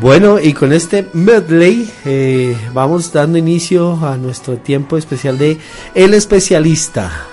[0.00, 5.58] Bueno, y con este medley eh, vamos dando inicio a nuestro tiempo especial de
[5.94, 7.29] El Especialista.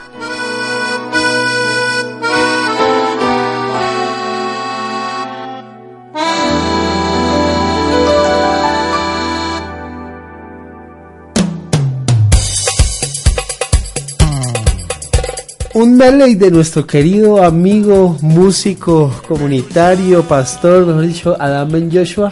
[16.08, 22.32] De nuestro querido amigo, músico, comunitario, pastor, mejor dicho, Adam Ben Joshua.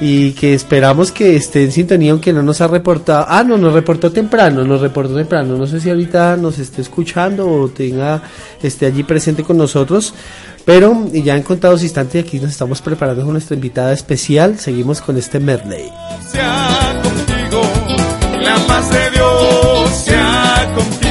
[0.00, 3.26] Y que esperamos que esté en sintonía, aunque no nos ha reportado.
[3.28, 5.56] Ah, no, nos reportó temprano, nos reportó temprano.
[5.56, 8.22] No sé si ahorita nos esté escuchando o tenga,
[8.60, 10.12] esté allí presente con nosotros.
[10.64, 14.58] Pero ya en contados instantes aquí nos estamos preparando con nuestra invitada especial.
[14.58, 15.38] Seguimos con este
[20.74, 21.09] contigo,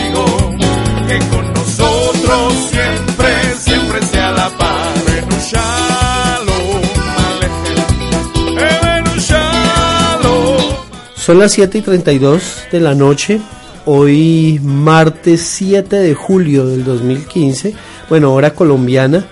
[11.30, 13.40] Son las 7 y 32 de la noche,
[13.86, 17.76] hoy martes 7 de julio del 2015,
[18.10, 19.28] bueno, hora colombiana.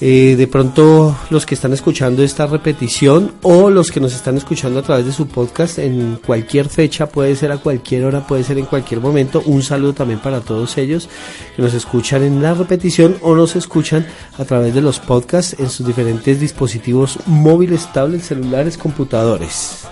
[0.00, 4.78] Eh, de pronto los que están escuchando esta repetición o los que nos están escuchando
[4.80, 8.56] a través de su podcast en cualquier fecha, puede ser a cualquier hora, puede ser
[8.56, 9.42] en cualquier momento.
[9.44, 11.06] Un saludo también para todos ellos
[11.54, 14.06] que nos escuchan en la repetición o nos escuchan
[14.38, 19.86] a través de los podcasts en sus diferentes dispositivos móviles, tablets, celulares, computadores.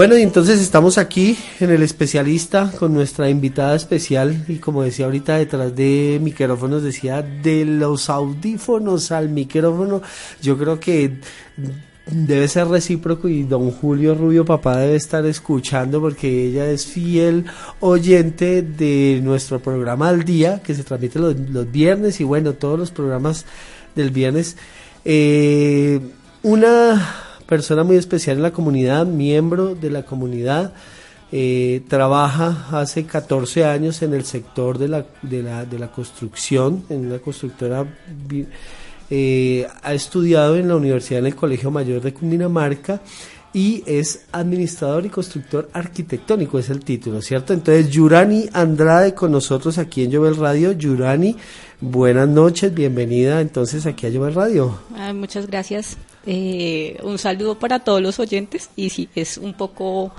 [0.00, 5.04] Bueno, y entonces estamos aquí en el especialista con nuestra invitada especial y como decía
[5.04, 10.00] ahorita detrás de micrófonos, decía de los audífonos al micrófono,
[10.40, 11.18] yo creo que
[12.06, 17.44] debe ser recíproco y don Julio Rubio papá debe estar escuchando porque ella es fiel
[17.80, 22.78] oyente de nuestro programa al día que se transmite los, los viernes y bueno, todos
[22.78, 23.44] los programas
[23.94, 24.56] del viernes.
[25.04, 26.00] Eh,
[26.42, 30.72] una persona muy especial en la comunidad, miembro de la comunidad,
[31.32, 36.84] eh, trabaja hace 14 años en el sector de la, de la, de la construcción,
[36.88, 37.84] en una constructora,
[39.10, 43.00] eh, ha estudiado en la universidad en el Colegio Mayor de Cundinamarca
[43.52, 47.52] y es administrador y constructor arquitectónico, es el título, ¿cierto?
[47.52, 50.70] Entonces, Yurani Andrade con nosotros aquí en Llover Radio.
[50.70, 51.34] Yurani,
[51.80, 54.78] buenas noches, bienvenida entonces aquí a Llover Radio.
[55.14, 55.96] Muchas gracias.
[56.26, 60.12] Eh, un saludo para todos los oyentes y sí, es un poco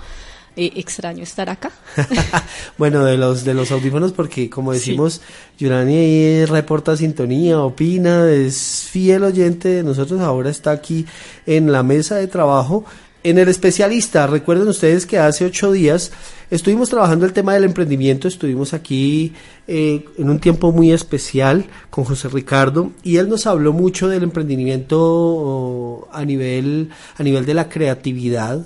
[0.56, 1.72] eh, extraño estar acá.
[2.78, 5.22] bueno, de los de los audífonos porque como decimos,
[5.58, 11.06] Yurani ahí reporta sintonía, opina, es fiel oyente de nosotros, ahora está aquí
[11.46, 12.84] en la mesa de trabajo
[13.24, 14.28] en el especialista.
[14.28, 16.12] Recuerden ustedes que hace ocho días
[16.50, 19.34] estuvimos trabajando el tema del emprendimiento, estuvimos aquí
[19.68, 24.24] eh, en un tiempo muy especial con José Ricardo y él nos habló mucho del
[24.24, 28.66] emprendimiento oh, a nivel a nivel de la creatividad,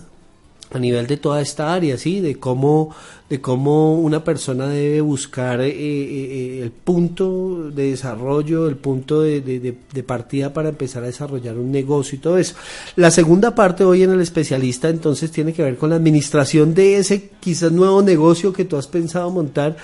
[0.76, 2.94] a nivel de toda esta área, sí, de cómo
[3.30, 9.42] de cómo una persona debe buscar eh, eh, el punto de desarrollo, el punto de,
[9.42, 12.54] de, partida para empezar a desarrollar un negocio y todo eso.
[12.96, 16.98] La segunda parte hoy en el especialista entonces tiene que ver con la administración de
[16.98, 19.76] ese quizás nuevo negocio que tú has pensado montar.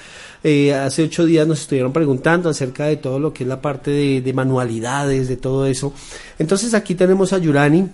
[0.43, 3.89] Eh, hace ocho días nos estuvieron preguntando acerca de todo lo que es la parte
[3.89, 5.93] de, de manualidades, de todo eso.
[6.37, 7.89] Entonces aquí tenemos a Yurani,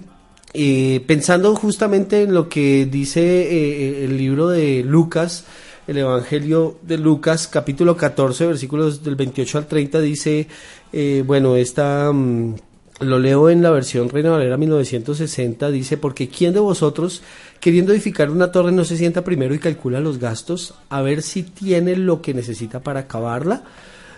[0.54, 5.46] eh, pensando justamente en lo que dice eh, el libro de Lucas,
[5.88, 10.48] el Evangelio de Lucas, capítulo 14, versículos del 28 al 30, dice,
[10.92, 12.56] eh, bueno, esta, um,
[13.00, 17.22] lo leo en la versión Reina Valera 1960, dice, porque ¿quién de vosotros,
[17.60, 21.44] queriendo edificar una torre, no se sienta primero y calcula los gastos, a ver si
[21.44, 23.64] tiene lo que necesita para acabarla?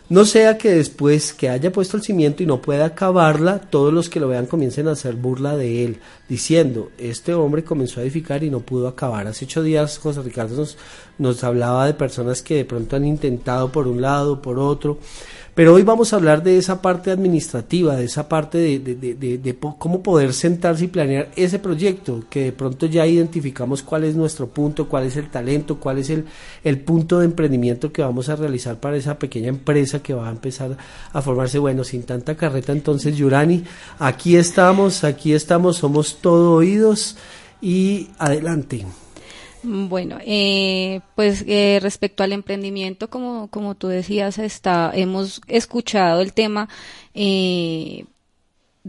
[0.09, 4.10] No sea que después que haya puesto el cimiento y no pueda acabarla, todos los
[4.10, 8.44] que lo vean comiencen a hacer burla de él, diciendo, este hombre comenzó a edificar
[8.44, 9.28] y no pudo acabar.
[9.28, 10.80] Hace ocho días José Ricardo nos,
[11.19, 14.98] nos hablaba de personas que de pronto han intentado por un lado, por otro,
[15.59, 20.31] pero hoy vamos a hablar de esa parte administrativa, de esa parte de, cómo poder
[20.31, 25.03] sentarse y planear ese proyecto, que de pronto ya identificamos cuál es nuestro punto, cuál
[25.03, 26.23] es el talento, cuál es el,
[26.63, 30.31] el punto de emprendimiento que vamos a realizar para esa pequeña empresa que va a
[30.31, 30.77] empezar
[31.11, 31.59] a formarse.
[31.59, 33.65] Bueno, sin tanta carreta, entonces Yurani,
[34.00, 37.17] aquí estamos, aquí estamos, somos todo oídos
[37.61, 38.85] y adelante.
[39.61, 46.33] Bueno, eh, pues eh, respecto al emprendimiento, como, como tú decías, está, hemos escuchado el
[46.33, 46.69] tema
[47.13, 48.06] eh,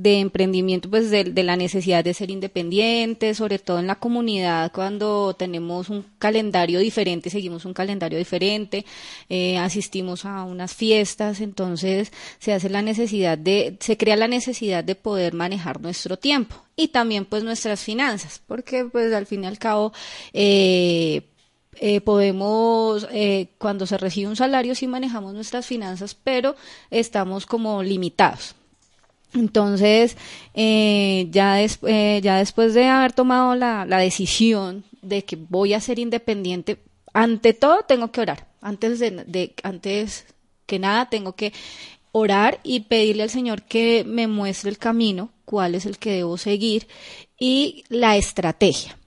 [0.02, 5.34] de emprendimiento, pues de, la necesidad de ser independiente, sobre todo en la comunidad cuando
[5.34, 8.84] tenemos un calendario diferente, seguimos un calendario diferente,
[9.28, 14.84] eh, asistimos a unas fiestas, entonces se hace la necesidad de, se crea la necesidad
[14.84, 19.46] de poder manejar nuestro tiempo y también pues nuestras finanzas, porque pues al fin y
[19.46, 19.92] al cabo
[20.32, 21.22] eh,
[21.82, 26.56] eh, podemos, eh, cuando se recibe un salario, sí manejamos nuestras finanzas, pero
[26.90, 28.54] estamos como limitados.
[29.34, 30.16] Entonces,
[30.54, 36.78] eh, ya, ya después de haber tomado la, decisión de que voy a ser independiente,
[37.12, 38.46] ante todo tengo que orar.
[38.60, 40.26] Antes de, antes
[40.66, 41.52] que nada, tengo que
[42.12, 46.36] orar y pedirle al Señor que me muestre el camino, cuál es el que debo
[46.36, 46.86] seguir
[47.38, 48.99] y la estrategia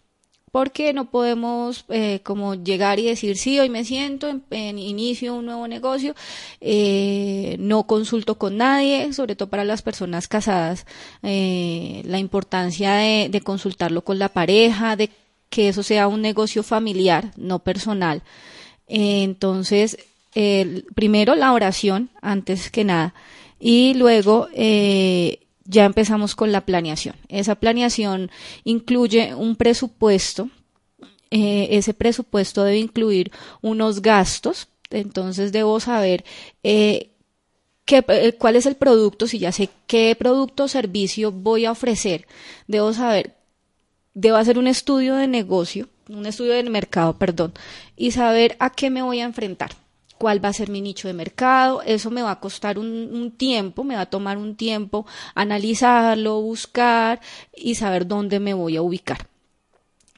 [0.53, 5.47] porque no podemos eh, como llegar y decir, sí, hoy me siento, en, inicio un
[5.47, 6.13] nuevo negocio,
[6.61, 10.85] eh, no consulto con nadie, sobre todo para las personas casadas,
[11.23, 15.09] eh, la importancia de, consultarlo con la pareja, de
[15.49, 18.21] que eso sea un negocio familiar, no personal.
[18.87, 19.97] entonces,
[20.93, 23.15] primero la oración, antes que nada,
[23.59, 24.49] y luego
[25.65, 27.15] ya empezamos con la planeación.
[27.29, 28.31] Esa planeación
[28.63, 30.49] incluye un presupuesto.
[31.31, 33.31] Eh, ese presupuesto debe incluir
[33.61, 34.67] unos gastos.
[34.89, 36.23] Entonces debo saber
[36.63, 37.11] eh,
[37.85, 41.71] qué, eh, cuál es el producto, si ya sé qué producto o servicio voy a
[41.71, 42.27] ofrecer.
[42.67, 43.35] Debo saber,
[44.13, 47.53] debo hacer un estudio de negocio, un estudio de mercado, perdón,
[47.97, 49.82] y saber a qué me voy a enfrentar
[50.17, 51.81] cuál va a ser mi nicho de mercado.
[51.81, 55.05] Eso me va a costar un, tiempo, me va a tomar un tiempo
[55.35, 57.19] analizarlo, buscar
[57.55, 59.27] y saber dónde me voy a ubicar.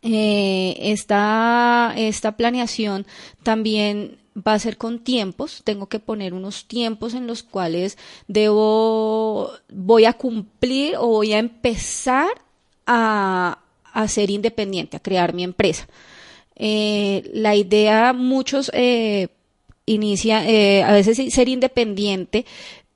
[0.02, 3.08] Eh, esta, esta planeación
[3.42, 7.98] también va a ser con tiempos, tengo que poner unos tiempos en los cuales
[8.28, 12.30] debo, voy a cumplir o voy a empezar
[12.86, 13.60] a,
[14.08, 15.88] ser independiente, a crear mi empresa.
[16.58, 19.30] Eh, la idea, muchos eh,
[19.86, 22.46] inicia, eh, a veces ser independiente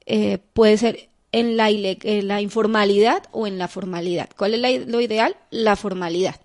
[0.05, 4.29] eh, puede ser en la, la, informalidad o en la formalidad.
[4.35, 5.35] ¿Cuál es lo ideal?
[5.51, 6.35] La formalidad.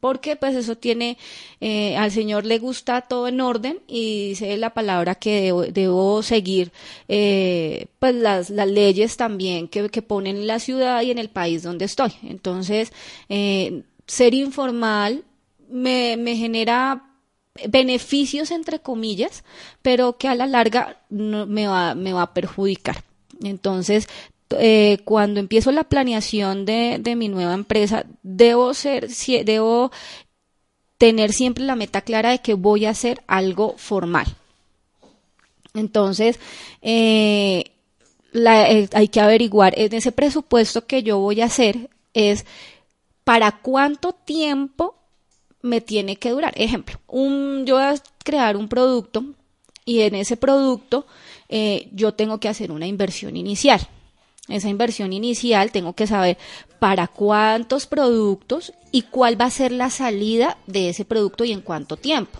[0.00, 1.18] Porque pues eso tiene,
[1.60, 6.72] eh, al Señor le gusta todo en orden y dice la palabra que debo, seguir
[7.06, 11.62] pues las, las, leyes también que, que ponen en la ciudad y en el país
[11.62, 12.12] donde estoy.
[12.22, 12.92] Entonces,
[13.28, 15.24] ser informal
[15.70, 17.07] me, me genera
[17.68, 19.44] beneficios entre comillas,
[19.82, 23.02] pero que a la larga me, va, me va a perjudicar.
[23.42, 24.08] Entonces,
[24.50, 29.08] eh, cuando empiezo la planeación de, de, mi nueva empresa, debo ser,
[29.44, 29.90] debo
[30.98, 34.26] tener siempre la meta clara de que voy a hacer algo formal.
[35.74, 36.38] Entonces,
[36.82, 37.64] eh,
[38.34, 42.44] eh, hay que averiguar en ese presupuesto que yo voy a hacer es
[43.24, 44.97] para cuánto tiempo
[45.62, 46.52] me tiene que durar.
[46.56, 47.94] Ejemplo, un, yo voy a
[48.24, 49.24] crear un producto
[49.84, 51.06] y en ese producto
[51.48, 53.80] eh, yo tengo que hacer una inversión inicial.
[54.48, 56.38] Esa inversión inicial tengo que saber
[56.78, 61.60] para cuántos productos y cuál va a ser la salida de ese producto y en
[61.60, 62.38] cuánto tiempo.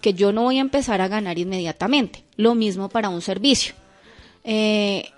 [0.00, 2.24] Que yo no voy a empezar a ganar inmediatamente.
[2.36, 3.74] Lo mismo para un servicio.
[4.44, 5.10] Eh,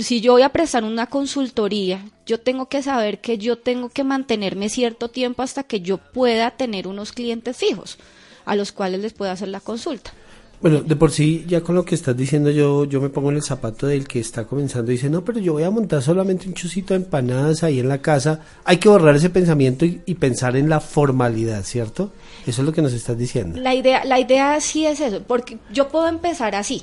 [0.00, 4.04] si yo voy a prestar una consultoría, yo tengo que saber que yo tengo que
[4.04, 7.98] mantenerme cierto tiempo hasta que yo pueda tener unos clientes fijos
[8.44, 10.12] a los cuales les pueda hacer la consulta.
[10.60, 13.36] Bueno, de por sí, ya con lo que estás diciendo, yo, yo me pongo en
[13.36, 16.48] el zapato del que está comenzando y dice, no, pero yo voy a montar solamente
[16.48, 18.40] un chusito de empanadas ahí en la casa.
[18.64, 22.10] Hay que borrar ese pensamiento y, y, pensar en la formalidad, ¿cierto?
[22.46, 23.60] Eso es lo que nos estás diciendo.
[23.60, 26.82] La idea, la idea sí es eso, porque yo puedo empezar así,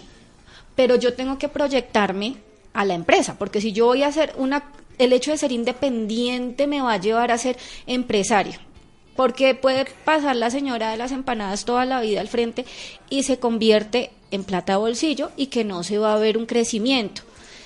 [0.76, 2.38] pero yo tengo que proyectarme
[2.74, 6.68] a la empresa, porque si yo voy a hacer una, el hecho de ser independiente
[6.68, 8.60] me va a llevar a ser empresario,
[9.16, 12.66] porque puede pasar la señora de las empanadas toda la vida al frente
[13.10, 17.22] y se convierte en plata bolsillo y que no se va a ver un crecimiento.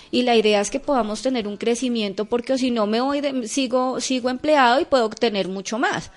[0.10, 3.48] Y la idea es que podamos tener un crecimiento porque si no me voy de,
[3.48, 6.12] sigo sigo empleado y puedo obtener mucho más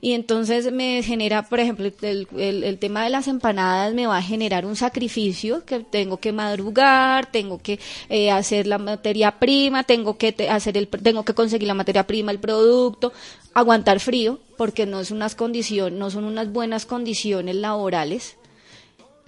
[0.00, 4.22] y entonces me genera, por ejemplo, el, el, tema de las empanadas me va a
[4.22, 10.18] generar un sacrificio que tengo que madrugar, tengo que eh, hacer la materia prima, tengo
[10.18, 13.12] que hacer el, tengo que conseguir la materia prima, el producto,
[13.54, 18.36] aguantar frío, porque no es unas condiciones, no son unas buenas condiciones laborales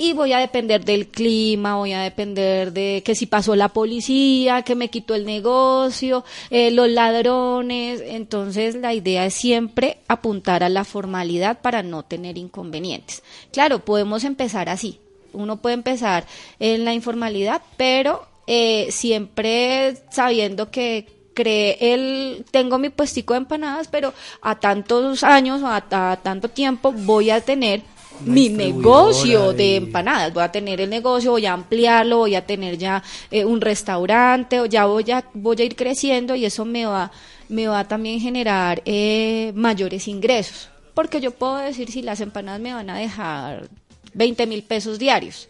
[0.00, 4.62] y voy a depender del clima, voy a depender de que si pasó la policía,
[4.62, 8.00] que me quitó el negocio, eh, los ladrones.
[8.06, 13.24] Entonces la idea es siempre apuntar a la formalidad para no tener inconvenientes.
[13.52, 15.00] Claro, podemos empezar así.
[15.32, 16.24] Uno puede empezar
[16.60, 23.88] en la informalidad, pero eh, siempre sabiendo que creé el, tengo mi puestico de empanadas,
[23.88, 24.12] pero
[24.42, 27.82] a tantos años o a, tanto tiempo voy a tener
[28.25, 32.78] mi negocio de empanadas, voy a tener el negocio, voy a ampliarlo, voy a tener
[32.78, 36.87] ya eh, un restaurante, o ya voy a, voy a ir creciendo y eso me
[36.87, 37.10] va,
[37.48, 40.68] me va a también generar eh, mayores ingresos.
[40.94, 43.68] Porque yo puedo decir si las empanadas me van a dejar
[44.14, 45.48] 20 mil pesos diarios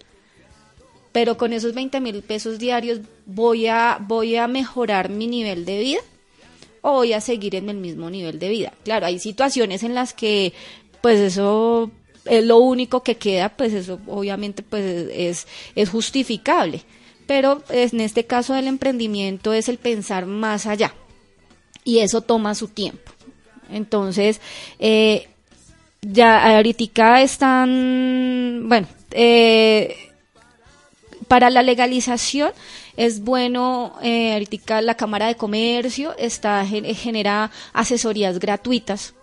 [1.12, 5.80] pero con esos 20 mil pesos diarios voy a, voy a mejorar mi nivel de
[5.80, 6.00] vida
[6.82, 8.72] o voy a seguir en el mismo nivel de vida.
[8.84, 10.52] Claro, hay situaciones en las que
[11.00, 11.90] pues eso
[12.28, 16.82] es lo único que queda, pues eso obviamente pues es, es justificable.
[17.26, 20.94] Pero en este caso del emprendimiento es el pensar más allá
[21.85, 23.12] y eso toma su tiempo.
[23.70, 24.40] Entonces,
[24.78, 25.28] eh,
[26.00, 29.94] ya ahorita están, bueno, eh,
[31.28, 32.52] para la legalización
[32.97, 39.14] es bueno, eh, ahorita la Cámara de Comercio está gen- genera asesorías gratuitas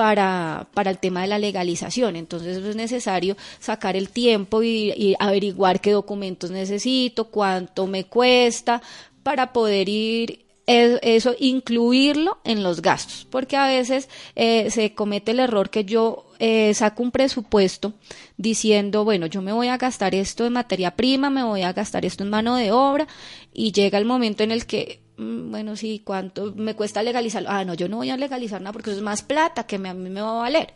[0.00, 2.16] para, para el tema de la legalización.
[2.16, 8.80] Entonces es necesario sacar el tiempo y, averiguar qué documentos necesito, cuánto me cuesta,
[9.22, 15.32] para poder ir es- eso, incluirlo en los gastos, porque a veces eh, se comete
[15.32, 17.92] el error que yo eh, saco un presupuesto
[18.38, 22.06] diciendo, bueno, yo me voy a gastar esto en materia prima, me voy a gastar
[22.06, 23.06] esto en mano de obra,
[23.52, 27.50] y llega el momento en el que, mm, bueno, sí, ¿cuánto me cuesta legalizarlo?
[27.50, 29.88] Ah, no, yo no voy a legalizar nada porque eso es más plata que me-
[29.90, 30.74] a mí me va a valer.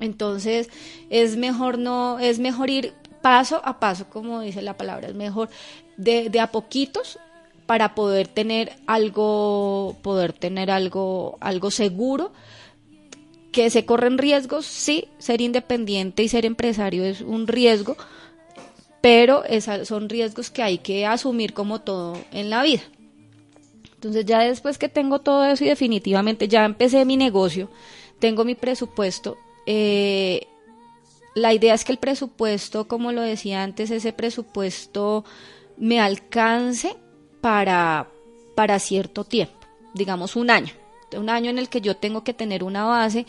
[0.00, 0.68] Entonces,
[1.10, 2.92] es mejor no, es mejor ir
[3.22, 5.48] paso a paso, como dice la palabra, es mejor
[5.96, 7.18] de, a poquitos
[7.66, 12.32] para poder tener algo, poder tener algo, algo seguro,
[13.52, 17.96] que se corren riesgos, sí, ser independiente y ser empresario es un riesgo,
[19.00, 19.42] pero
[19.84, 22.82] son riesgos que hay que asumir como todo en la vida.
[23.98, 27.68] Entonces ya después que tengo todo eso y definitivamente ya empecé mi negocio,
[28.20, 29.36] tengo mi presupuesto,
[29.66, 30.46] eh,
[31.34, 35.24] la idea es que el presupuesto, como lo decía antes, ese presupuesto
[35.76, 36.96] me alcance
[37.40, 38.08] para,
[38.54, 39.54] para cierto tiempo,
[39.94, 40.72] digamos un año,
[41.16, 43.26] un año en el que yo tengo que tener una base.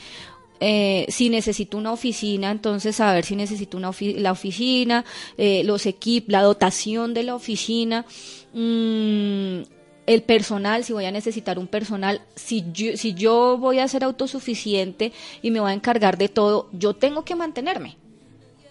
[0.62, 5.06] eh, si necesito una oficina, entonces saber si necesito una ofi- la oficina,
[5.38, 8.06] eh, los equipos, la dotación de la oficina,
[8.54, 9.62] mm,
[10.10, 14.04] el personal, si voy a necesitar un personal, si yo, si yo voy a ser
[14.04, 15.12] autosuficiente
[15.44, 17.96] y me voy a encargar de todo, yo tengo que mantenerme.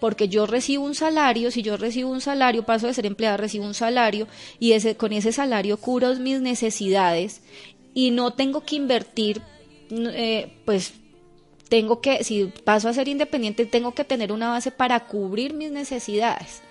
[0.00, 3.66] Porque yo recibo un salario, si yo recibo un salario, paso de ser empleada, recibo
[3.66, 4.26] un salario
[4.58, 7.40] y con ese salario cubro mis necesidades
[7.94, 9.40] y no tengo que invertir,
[9.92, 10.94] eh, pues
[11.68, 15.70] tengo que, si paso a ser independiente, tengo que tener una base para cubrir mis
[15.70, 16.62] necesidades.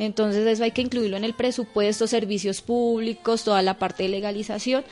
[0.00, 4.82] Entonces eso hay que incluirlo en el presupuesto, servicios públicos, toda la parte de legalización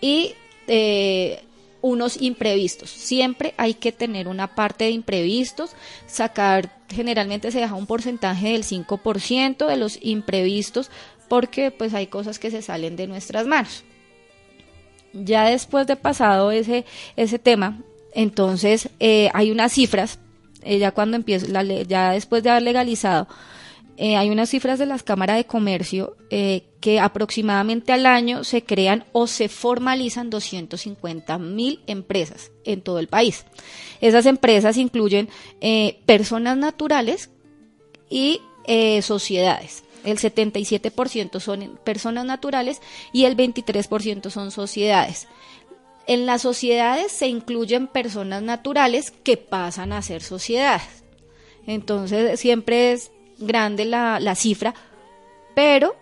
[0.00, 0.34] y
[0.66, 1.44] eh,
[1.80, 2.90] unos imprevistos.
[2.90, 5.76] Siempre hay que tener una parte de imprevistos,
[6.08, 10.90] sacar, generalmente se deja un porcentaje del 5% de los imprevistos
[11.28, 13.84] porque pues hay cosas que se salen de nuestras manos.
[15.12, 16.84] Ya después de pasado ese,
[17.14, 17.78] ese tema,
[18.12, 20.18] entonces eh, hay unas cifras,
[20.64, 23.28] eh, ya cuando empieza, la, ya después de haber legalizado,
[24.00, 28.62] eh, hay unas cifras de las cámaras de comercio eh, que aproximadamente al año se
[28.62, 33.44] crean o se formalizan 250 mil empresas en todo el país.
[34.00, 35.28] Esas empresas incluyen
[35.60, 37.30] eh, personas naturales
[38.08, 38.40] y
[39.00, 39.82] sociedades.
[40.04, 42.82] El 77% son personas naturales
[43.14, 45.26] y el 23% son sociedades.
[46.06, 51.02] En las sociedades se incluyen personas naturales que pasan a ser sociedades.
[51.66, 54.74] Entonces siempre es grande la, la cifra,
[55.54, 55.96] pero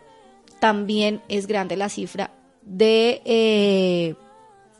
[0.61, 2.31] también es grande la cifra
[2.63, 4.15] de, eh,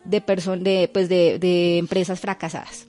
[0.05, 2.87] de, de, pues de, de empresas fracasadas.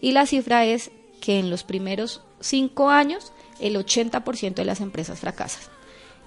[0.00, 5.20] Y la cifra es que en los primeros cinco años el 80% de las empresas
[5.20, 5.62] fracasan.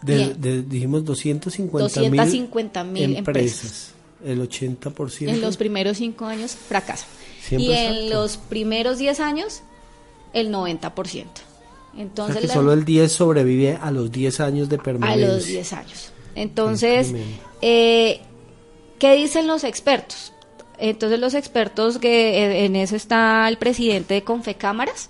[0.02, 3.92] De- de- dijimos 250 250 mil empresas.
[4.24, 5.30] El 80%.
[5.30, 7.08] En los primeros cinco años fracasan.
[7.52, 8.10] Y en alto.
[8.16, 9.62] los primeros 10 años,
[10.34, 11.26] el 90%.
[11.96, 15.28] O sea Entonces, que solo el 10 sobrevive a los 10 años de a permanencia.
[15.28, 16.12] los 10 años.
[16.36, 17.14] Entonces,
[17.62, 18.20] eh,
[19.00, 20.34] ¿qué dicen los expertos?
[20.78, 25.10] Entonces los expertos que eh, en eso está el presidente de Confecámaras,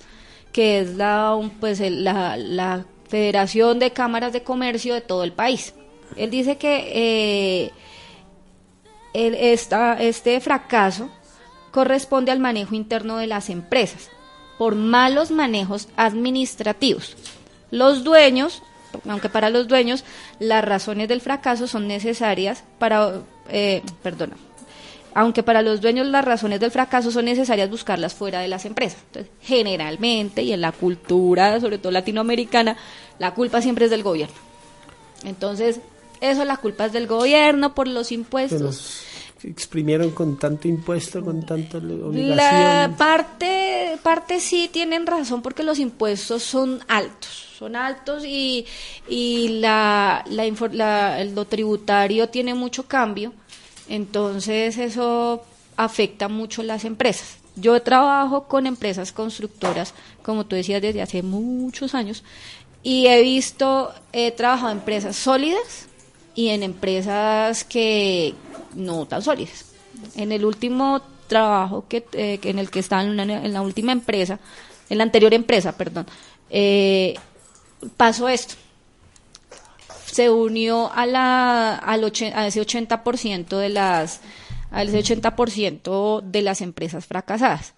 [0.51, 5.74] que es la pues la, la Federación de Cámaras de Comercio de todo el país.
[6.15, 6.92] Él dice que
[7.65, 7.72] eh,
[9.13, 11.10] el- esta- este fracaso
[11.72, 14.10] corresponde al manejo interno de las empresas
[14.57, 17.15] por malos manejos administrativos.
[17.71, 18.62] Los dueños
[19.09, 20.03] aunque para los dueños
[20.39, 24.35] las razones del fracaso son necesarias para, eh, perdona,
[25.13, 29.00] aunque para los dueños las razones del fracaso son necesarias buscarlas fuera de las empresas.
[29.07, 32.77] Entonces, generalmente, y en la cultura, sobre todo latinoamericana,
[33.19, 34.35] la culpa siempre es del gobierno.
[35.24, 35.79] Entonces,
[36.21, 39.03] eso la culpa es del gobierno por los impuestos.
[39.49, 42.35] Exprimieron con tanto impuesto, con tanta obligación.
[42.35, 48.65] La parte, parte sí tienen razón porque los impuestos son altos, son altos y,
[49.07, 53.33] y la, la, lo tributario tiene mucho cambio
[53.87, 55.43] entonces eso
[55.77, 57.37] afecta mucho las empresas.
[57.55, 62.23] Yo trabajo con empresas constructoras, como tú decías, desde hace muchos años
[62.83, 65.87] y he visto, he trabajado en empresas sólidas
[66.36, 68.34] y en empresas que
[68.75, 69.65] no tan sólidas.
[70.15, 74.39] En el último trabajo que, eh, en el que estaba en, la última empresa,
[74.89, 76.06] en la anterior empresa, perdón,
[76.50, 77.15] eh,
[77.98, 78.56] pasó esto
[80.15, 84.22] se unió a la al a ese 80% de las
[84.72, 87.74] al 80% de las empresas fracasadas.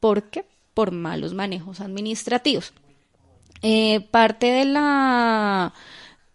[0.00, 0.44] ¿Por qué?
[0.74, 2.72] Por malos manejos administrativos.
[3.62, 5.72] Eh, parte de la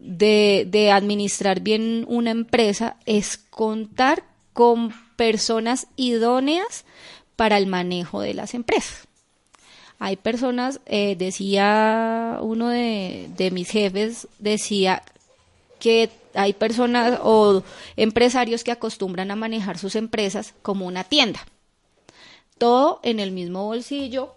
[0.02, 6.84] de, administrar bien una empresa es contar con personas idóneas
[7.36, 9.06] para el manejo de las empresas.
[9.98, 15.02] Hay personas, eh, decía uno de, de, mis jefes, decía
[15.78, 17.62] que hay personas o
[17.96, 21.46] empresarios que acostumbran a manejar sus empresas como una tienda.
[22.58, 24.34] Todo en el mismo bolsillo,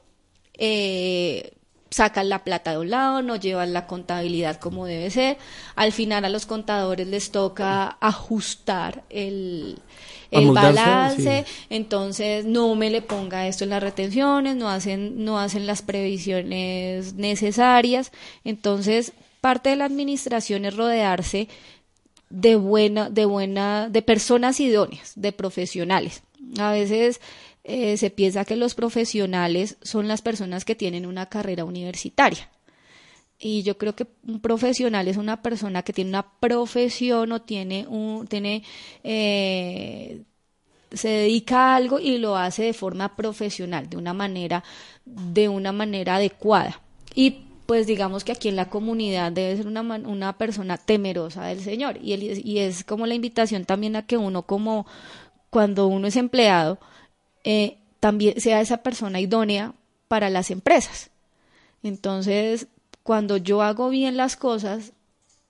[0.54, 1.54] eh,
[1.90, 5.38] sacan la plata de un lado, no llevan la contabilidad como debe ser.
[5.76, 9.80] Al final a los contadores les toca ajustar el,
[10.32, 15.68] el balance, entonces no me le ponga esto en las retenciones, no hacen, no hacen
[15.68, 18.12] las previsiones necesarias.
[18.44, 21.48] Entonces, parte de la administración es rodearse
[22.30, 26.24] de buena, de buena, de personas idóneas, de profesionales.
[26.58, 27.22] A veces
[27.68, 32.48] eh, se piensa que los profesionales son las personas que tienen una carrera universitaria.
[33.40, 37.88] Y yo creo que un profesional es una persona que tiene una profesión o tiene
[37.88, 38.64] un, tiene,
[39.04, 40.22] eh,
[40.94, 44.64] se dedica a algo y lo hace de forma profesional, de una manera,
[45.04, 46.82] de una manera adecuada.
[47.16, 51.62] Y pues digamos que aquí en la comunidad debe ser una, una persona temerosa del
[51.62, 51.98] Señor.
[52.00, 54.86] Y, y es como la invitación también a que uno como
[55.50, 56.78] cuando uno es empleado,
[57.46, 59.74] eh, también sea esa persona idónea
[60.10, 61.12] para las empresas.
[61.84, 62.68] Entonces,
[63.04, 64.92] cuando yo hago bien las cosas,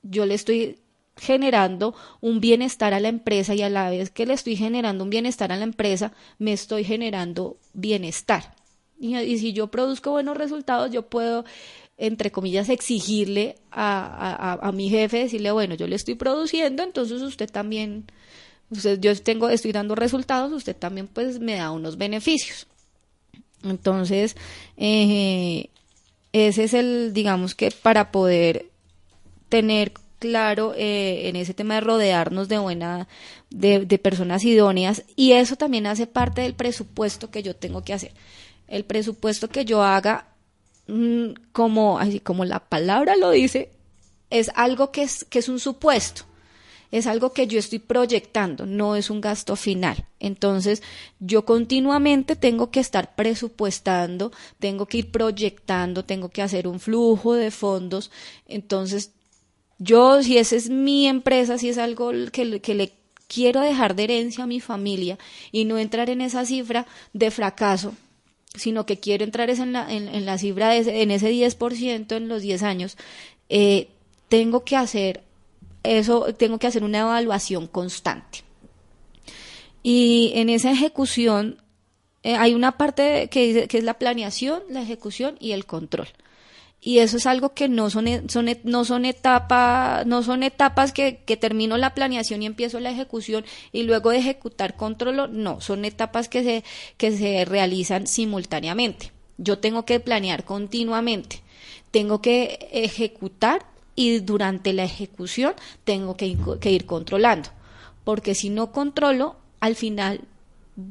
[0.03, 0.77] yo le estoy
[1.17, 5.09] generando un bienestar a la empresa y a la vez que le estoy generando un
[5.09, 8.53] bienestar a la empresa, me estoy generando bienestar.
[8.99, 11.45] Y, si yo produzco buenos resultados, yo puedo
[11.97, 17.49] entre comillas, exigirle a, a, mi jefe, decirle, bueno, yo le estoy produciendo, entonces usted
[17.49, 18.05] también,
[18.69, 22.67] usted, yo tengo, estoy dando resultados, usted también pues me da unos beneficios.
[23.63, 24.35] Entonces,
[24.77, 25.69] eh,
[26.33, 28.67] ese es el, digamos que para poder
[29.49, 33.07] tener claro eh, en ese tema de rodearnos de buena,
[33.49, 37.93] de, de personas idóneas, y eso también hace parte del presupuesto que yo tengo que
[37.93, 38.11] hacer.
[38.67, 40.27] El presupuesto que yo haga
[40.87, 43.71] Mm, como, así como la palabra lo dice,
[44.29, 46.23] es algo que es, que es un supuesto,
[46.91, 50.05] es algo que yo estoy proyectando, no es un gasto final.
[50.19, 50.81] Entonces,
[51.19, 57.33] yo continuamente tengo que estar presupuestando, tengo que ir proyectando, tengo que hacer un flujo
[57.33, 58.11] de fondos.
[58.47, 59.11] Entonces,
[59.77, 62.93] yo, si esa es mi empresa, si es algo que, que le
[63.27, 65.17] quiero dejar de herencia a mi familia
[65.51, 67.93] y no entrar en esa cifra de fracaso,
[68.55, 72.27] sino que quiero entrar en la, en, la cifra, de ese, en ese 10% en
[72.27, 72.97] los 10 años,
[73.49, 73.89] eh,
[74.29, 75.23] tengo que hacer
[75.85, 78.43] eso, tengo que hacer una evaluación constante.
[79.83, 81.61] Y en esa ejecución
[82.23, 86.07] eh, hay una parte que, es la planeación, la ejecución y el control.
[86.81, 90.91] Y eso es algo que no son, e, e, no son etapas no son etapas
[90.91, 95.61] que, que, termino la planeación y empiezo la ejecución y luego de ejecutar controlo no
[95.61, 96.63] son etapas que se
[96.97, 99.11] que se realizan simultáneamente.
[99.37, 101.43] Yo tengo que planear continuamente.
[101.91, 105.53] Tengo que ejecutar y durante la ejecución
[105.83, 107.49] tengo que, ir controlando
[108.03, 110.21] porque si no controlo al final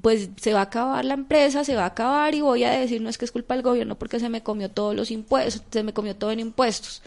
[0.00, 3.02] pues se va a acabar la empresa, se va a acabar y voy a decir
[3.02, 5.82] no es que es culpa del gobierno porque se me comió todos los impuestos, se
[5.82, 7.02] me comió todo en impuestos.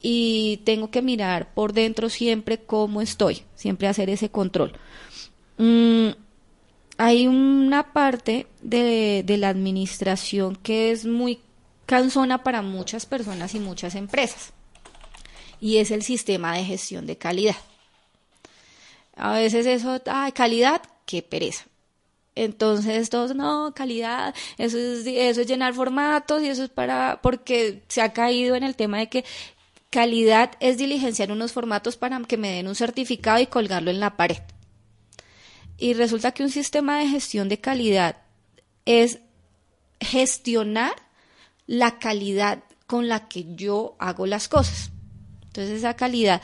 [0.00, 4.72] Y tengo que mirar por dentro siempre cómo estoy, siempre hacer ese control.
[5.58, 6.10] Mm,
[6.96, 11.40] hay una parte de, de la administración que es muy
[11.84, 14.52] cansona para muchas personas y muchas empresas.
[15.60, 17.56] Y es el sistema de gestión de calidad.
[19.16, 21.64] A veces eso, ay, calidad, qué pereza.
[22.34, 27.82] Entonces todos, no, calidad, eso es, eso es llenar formatos y eso es para, porque
[27.88, 29.24] se ha caído en el tema de que
[29.90, 34.16] calidad es diligenciar unos formatos para que me den un certificado y colgarlo en la
[34.16, 34.38] pared.
[35.78, 38.18] Y resulta que un sistema de gestión de calidad
[38.84, 39.18] es
[40.00, 40.92] gestionar
[41.66, 44.92] la calidad con la que yo hago las cosas.
[45.48, 46.40] Entonces esa calidad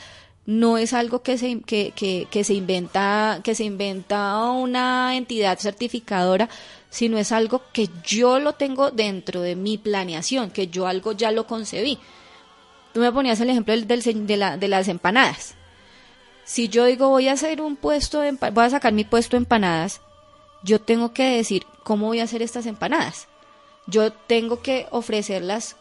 [0.46, 1.92] no es algo que se, que,
[2.30, 6.48] que, se inventa, que se inventa una entidad certificadora,
[6.90, 11.30] sino es algo que yo lo tengo dentro de mi planeación, que yo algo ya
[11.30, 11.98] lo concebí.
[12.92, 15.54] Tú me ponías el ejemplo del, de, la, de las empanadas.
[16.44, 19.38] Si yo digo voy a hacer un puesto, de, voy a sacar mi puesto de
[19.38, 20.02] empanadas,
[20.62, 23.28] yo tengo que decir cómo voy a hacer estas empanadas.
[23.86, 25.76] Yo tengo que ofrecerlas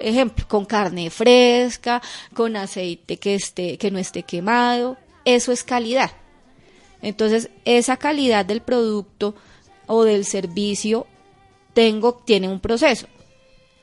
[0.00, 2.02] ejemplo, con carne fresca,
[2.34, 4.96] con aceite que, esté, que no esté quemado.
[5.24, 6.10] Eso es calidad.
[7.02, 9.34] Entonces, esa calidad del producto
[9.86, 11.06] o del servicio
[11.74, 13.06] tengo, tiene un proceso.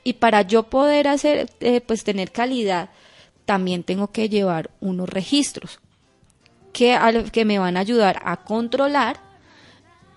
[0.04, 2.90] Y para yo poder hacer, eh, pues tener calidad,
[3.44, 5.80] también tengo que llevar unos registros
[6.72, 6.98] que,
[7.32, 9.18] que me van a ayudar a controlar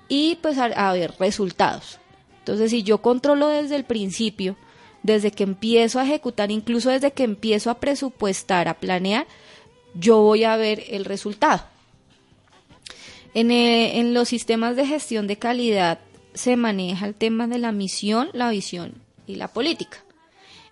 [0.10, 2.00] y pues a ver resultados.
[2.40, 4.58] Entonces, si yo controlo desde el principio,
[5.04, 9.28] desde que empiezo a ejecutar, incluso desde que empiezo a presupuestar, a planear,
[9.94, 11.64] yo voy a ver el resultado.
[13.34, 16.00] En, eh, en, los sistemas de gestión de calidad
[16.34, 18.94] se maneja el tema de la misión, la visión
[19.28, 20.00] y la política.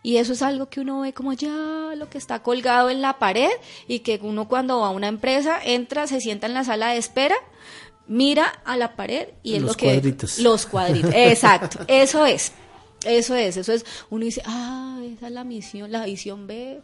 [0.03, 3.19] Y eso es algo que uno ve como ya lo que está colgado en la
[3.19, 3.49] pared
[3.87, 6.97] y que uno cuando va a una empresa entra, se sienta en la sala de
[6.97, 7.35] espera,
[8.07, 9.85] mira a la pared y es los lo que...
[9.85, 10.39] Cuadritos.
[10.39, 11.11] Los cuadritos.
[11.13, 12.53] Exacto, eso es.
[13.05, 13.85] Eso es, eso es.
[14.09, 16.81] Uno dice, ah, esa es la misión, la visión B.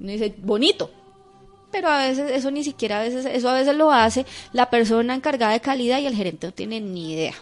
[0.00, 0.90] Uno dice, bonito.
[1.70, 5.14] Pero a veces eso ni siquiera a veces, eso a veces lo hace la persona
[5.14, 7.34] encargada de calidad y el gerente no tiene ni idea.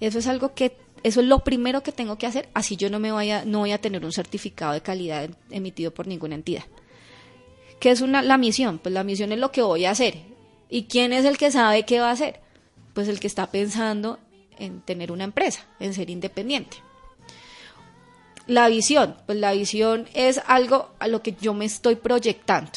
[0.00, 2.98] Eso es algo que, eso es lo primero que tengo que hacer, así yo no
[2.98, 6.64] me vaya, no voy a tener un certificado de calidad emitido por ninguna entidad.
[7.78, 8.78] ¿Qué es una, la misión?
[8.78, 10.16] Pues la misión es lo que voy a hacer.
[10.68, 12.40] ¿Y quién es el que sabe qué va a hacer?
[12.94, 14.18] Pues el que está pensando
[14.58, 16.78] en tener una empresa, en ser independiente.
[18.46, 22.72] La visión, pues la visión es algo a lo que yo me estoy proyectando.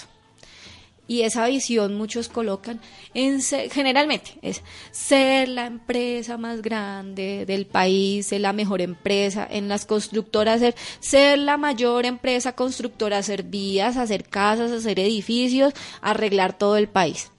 [1.08, 2.82] Y esa visión muchos colocan
[3.14, 9.68] en generalmente es ser la empresa más grande del país, ser la mejor empresa en
[9.68, 16.58] las constructoras, ser, ser la mayor empresa constructora, hacer vías, hacer casas, hacer edificios, arreglar
[16.58, 17.32] todo el país.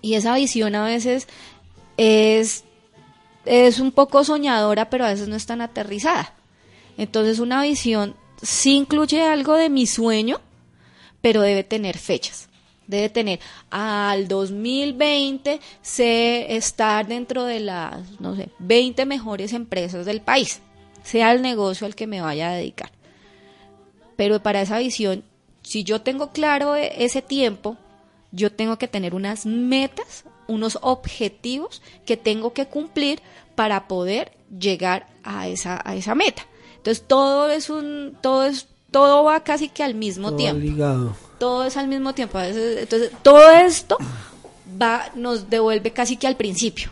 [0.00, 1.28] Y esa visión a veces
[1.98, 2.64] es
[3.44, 6.32] es un poco soñadora, pero a veces no es tan aterrizada.
[6.96, 10.40] Entonces una visión sí incluye algo de mi sueño,
[11.20, 12.48] pero debe tener fechas.
[12.86, 20.20] Debe tener al 2020 sé estar dentro de las, no sé, 20 mejores empresas del
[20.20, 20.60] país,
[21.02, 22.90] sea el negocio al que me vaya a dedicar.
[24.16, 25.24] Pero para esa visión,
[25.62, 27.78] si yo tengo claro e, ese tiempo,
[28.32, 33.20] yo tengo que tener unas metas unos objetivos que tengo que cumplir
[33.54, 36.46] para poder llegar a esa, a esa meta.
[36.76, 41.14] Entonces todo es un, todo es, todo va casi que al mismo tiempo.
[41.38, 42.38] Todo es al mismo tiempo.
[42.40, 43.96] Entonces todo esto
[44.80, 46.90] va, nos devuelve casi que al principio.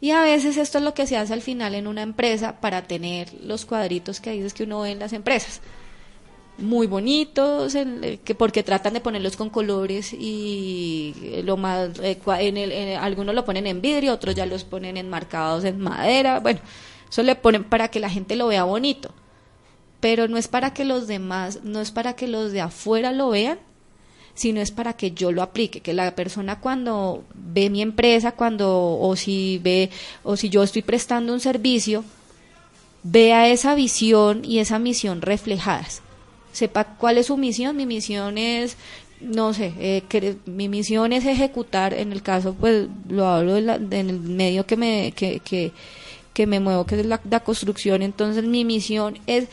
[0.00, 2.82] Y a veces esto es lo que se hace al final en una empresa para
[2.82, 5.60] tener los cuadritos que dices que uno ve en las empresas
[6.58, 11.14] muy bonitos, en, que porque tratan de ponerlos con colores y
[11.44, 15.64] lo más, eh, en el, algunos lo ponen en vidrio, otros ya los ponen enmarcados
[15.64, 16.60] en madera, bueno,
[17.10, 19.12] eso le ponen para que la gente lo vea bonito,
[20.00, 23.30] pero no es para que los demás, no es para que los de afuera lo
[23.30, 23.58] vean,
[24.34, 28.98] sino es para que yo lo aplique, que la persona cuando ve mi empresa, cuando,
[28.98, 29.90] o si ve,
[30.22, 32.04] o si yo estoy prestando un servicio,
[33.02, 36.02] vea esa visión y esa misión reflejadas
[36.56, 37.76] sepa cuál es su misión.
[37.76, 38.76] Mi misión es,
[39.20, 43.92] no sé, eh, que, mi misión es ejecutar, en el caso, pues lo hablo en
[43.92, 45.72] el medio que me, que, que,
[46.32, 48.00] que me muevo, que es la, construcción.
[48.00, 49.48] Entonces mi misión es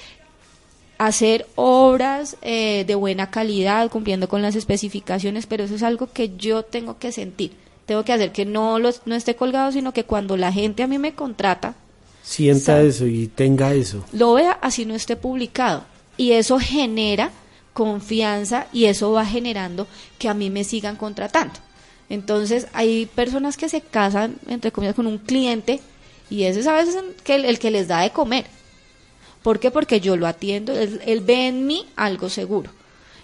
[0.98, 6.38] hacer obras eh, de buena calidad, cumpliendo con las especificaciones, pero eso es algo que
[6.38, 7.52] yo tengo que sentir.
[7.86, 10.88] Tengo que hacer que no, los, no esté colgado, sino que cuando la gente a
[10.88, 11.76] mí me contrata,
[12.24, 14.06] sienta eso y tenga eso.
[14.14, 15.84] Lo vea así no esté publicado
[16.18, 17.32] y eso genera
[17.74, 19.88] confianza y eso va generando
[20.20, 21.56] que a mí me sigan contratando.
[22.10, 25.80] Entonces hay personas que se casan, entre comillas, con un cliente
[26.30, 28.46] y ese es a veces el, el que les da de comer.
[29.42, 29.72] ¿Por qué?
[29.72, 32.72] Porque yo lo atiendo, él, él ve en mí algo seguro.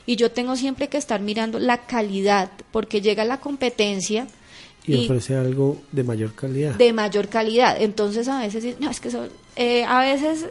[0.06, 4.28] Y yo tengo siempre que estar mirando la calidad, porque llega la competencia
[4.86, 6.76] y, ofrece algo de mayor calidad.
[6.76, 7.80] De mayor calidad.
[7.80, 10.48] Entonces a veces, no, es que son, eh, a veces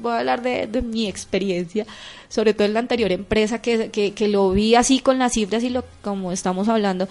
[0.00, 1.86] voy a hablar de, mi experiencia,
[2.28, 5.70] sobre todo en la anterior empresa que, que, lo vi así con las cifras y
[5.70, 7.08] lo como estamos hablando.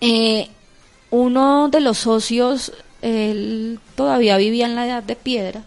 [0.00, 0.48] Eh,
[1.10, 5.62] uno de los socios, él todavía vivía en la edad de piedra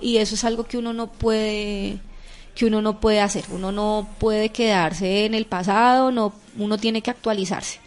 [0.00, 1.98] y eso es algo que uno no puede
[2.54, 7.02] que uno no puede hacer, uno no puede quedarse en el pasado, no, uno tiene
[7.02, 7.80] que actualizarse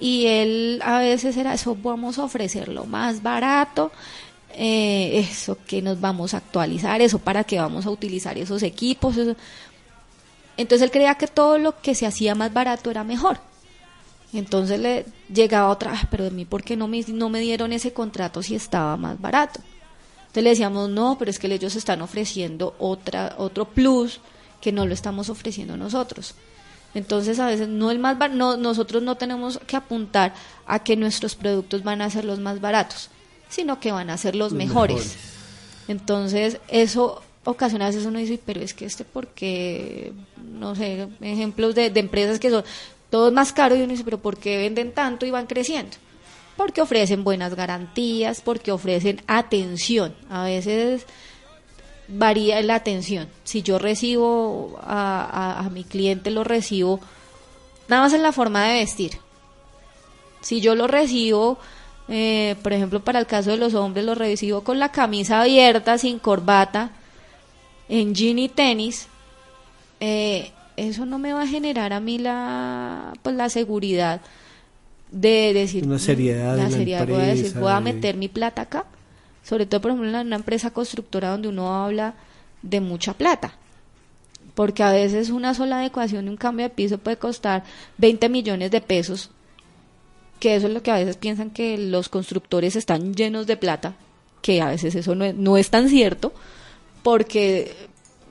[0.00, 3.90] y él a veces era eso, vamos a ofrecer lo más barato,
[4.50, 9.16] eh, eso que nos vamos a actualizar, eso para que vamos a utilizar esos equipos.
[10.56, 13.38] Entonces él creía que todo lo que se hacía más barato era mejor.
[14.32, 17.72] Entonces le llegaba otra, vez, pero de mí, ¿por qué no me, no me dieron
[17.72, 19.60] ese contrato si estaba más barato?
[20.20, 24.20] Entonces le decíamos, no, pero es que ellos están ofreciendo otra, otro plus
[24.60, 26.34] que no lo estamos ofreciendo nosotros.
[26.94, 30.34] Entonces, a veces no el más no, nosotros no tenemos que apuntar
[30.66, 33.10] a que nuestros productos van a ser los más baratos,
[33.48, 35.16] sino que van a ser los, mejores.
[35.88, 41.74] Entonces, eso ocasiona a veces uno dice, pero es que este porque, no sé, ejemplos
[41.74, 42.64] de, de empresas que son
[43.10, 45.96] todos más caros y uno dice, pero ¿por qué venden tanto y van creciendo?
[46.56, 50.14] Porque ofrecen buenas garantías, porque ofrecen atención.
[50.28, 51.06] A veces
[52.08, 53.28] varía la atención.
[53.44, 57.00] Si yo recibo a, mi cliente, lo recibo
[57.88, 59.18] nada más en la forma de vestir.
[60.40, 61.58] Si yo lo recibo,
[62.08, 65.98] eh, por ejemplo, para el caso de los hombres, lo recibo con la camisa abierta,
[65.98, 66.90] sin corbata,
[67.88, 69.08] en jean y tenis,
[70.00, 74.20] eh, eso no me va a generar a mí la, pues, la seguridad
[75.10, 75.86] de decir...
[75.86, 76.56] Una seriedad.
[76.56, 78.84] La seriedad, voy a decir, voy a meter mi plata acá
[79.48, 82.14] sobre todo por ejemplo en una empresa constructora donde uno habla
[82.60, 83.54] de mucha plata.
[84.54, 87.64] Porque a veces una sola adecuación de un cambio de piso puede costar
[87.96, 89.30] 20 millones de pesos,
[90.38, 93.94] que eso es lo que a veces piensan que los constructores están llenos de plata,
[94.42, 96.32] que a veces eso no es, no es tan cierto,
[97.02, 97.72] porque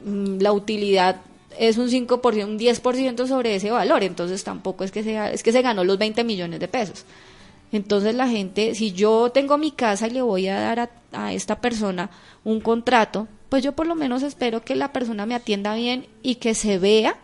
[0.06, 1.22] mm, la utilidad
[1.60, 5.52] es un 5%, un 10% sobre ese valor, entonces tampoco es que, sea, es que
[5.52, 7.06] se ganó los 20 millones de pesos.
[7.72, 11.60] Entonces la gente, si yo tengo mi casa y le voy a dar a, esta
[11.60, 12.10] persona
[12.44, 16.36] un contrato, pues yo por lo menos espero que la persona me atienda bien y
[16.36, 17.18] que se vea,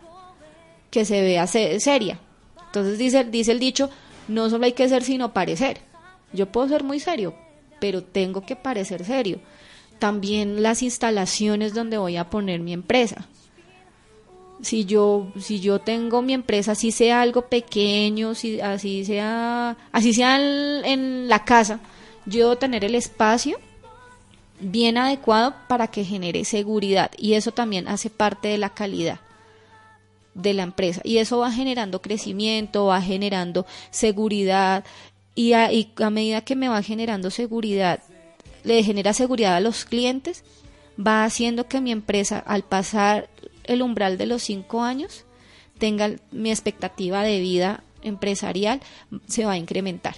[0.89, 2.19] que se vea seria.
[2.67, 3.89] Entonces dice, dice el dicho,
[4.27, 5.79] no solo hay que ser sino parecer.
[6.31, 7.35] Yo puedo ser muy serio,
[7.79, 9.39] pero tengo que parecer serio.
[9.99, 13.27] También las instalaciones donde voy a poner mi empresa
[14.63, 20.13] si yo si yo tengo mi empresa si sea algo pequeño si así sea así
[20.13, 21.79] sea en, la casa
[22.25, 23.59] yo tener el espacio
[24.61, 29.19] bien adecuado para que genere seguridad y eso también hace parte de la calidad
[30.33, 34.83] de la empresa y eso va generando crecimiento va generando seguridad
[35.35, 37.99] y a, y a medida que me va generando seguridad
[38.63, 40.43] le genera seguridad a los clientes
[40.99, 43.29] va haciendo que mi empresa al pasar
[43.63, 45.25] el umbral de los cinco años,
[45.77, 48.81] tenga mi expectativa de vida empresarial
[49.27, 50.15] se va a incrementar.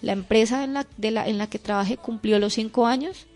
[0.00, 3.26] La empresa en la, de la, en la que trabajé cumplió los cinco años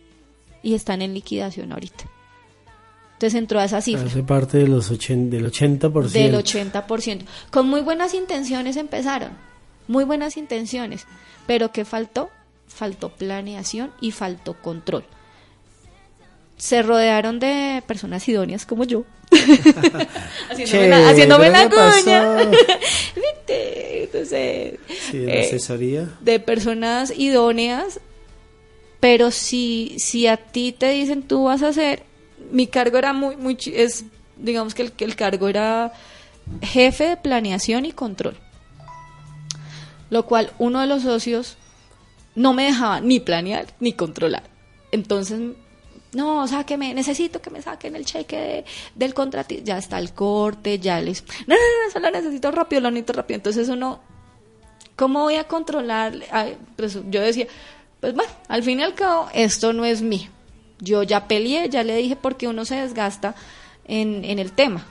[0.63, 2.05] y están en liquidación ahorita.
[3.17, 4.07] Entonces entró a esa cifra.
[4.07, 6.11] Hace parte de los del 80%.
[6.11, 7.25] Del 80%.
[7.51, 9.31] Con muy buenas intenciones empezaron,
[9.89, 11.07] muy buenas intenciones,
[11.47, 12.31] pero ¿qué faltó?
[12.69, 15.05] Faltó planeación y faltó control
[16.57, 19.05] se rodearon de personas idóneas como yo.
[20.51, 22.43] haciéndome la, cuña.
[23.47, 24.79] Entonces, de
[25.13, 26.09] eh, asesoría.
[26.21, 28.01] De personas idóneas,
[29.01, 32.05] pero si, si a ti te dicen tú vas a hacer,
[32.51, 34.05] mi cargo era muy, muy, es,
[34.37, 35.93] digamos que el, el cargo era
[36.63, 38.37] jefe de planeación y control.
[40.11, 41.57] Lo cual uno de los socios
[42.35, 44.45] no me dejaba ni planear ni controlar.
[44.93, 45.41] Entonces
[46.17, 51.01] no, sáqueme, necesito que me saquen el cheque del contrato, ya está el corte, ya
[51.01, 54.01] les, no, no, no, eso lo necesito rápido, lo necesito rápido, entonces uno,
[54.97, 56.15] ¿cómo voy a controlar?
[56.75, 57.47] pues yo decía,
[58.01, 60.31] pues bueno, al fin y al cabo, esto no es mío,
[60.79, 63.35] yo ya peleé, ya le dije porque uno se desgasta
[63.87, 64.87] en, en el tema,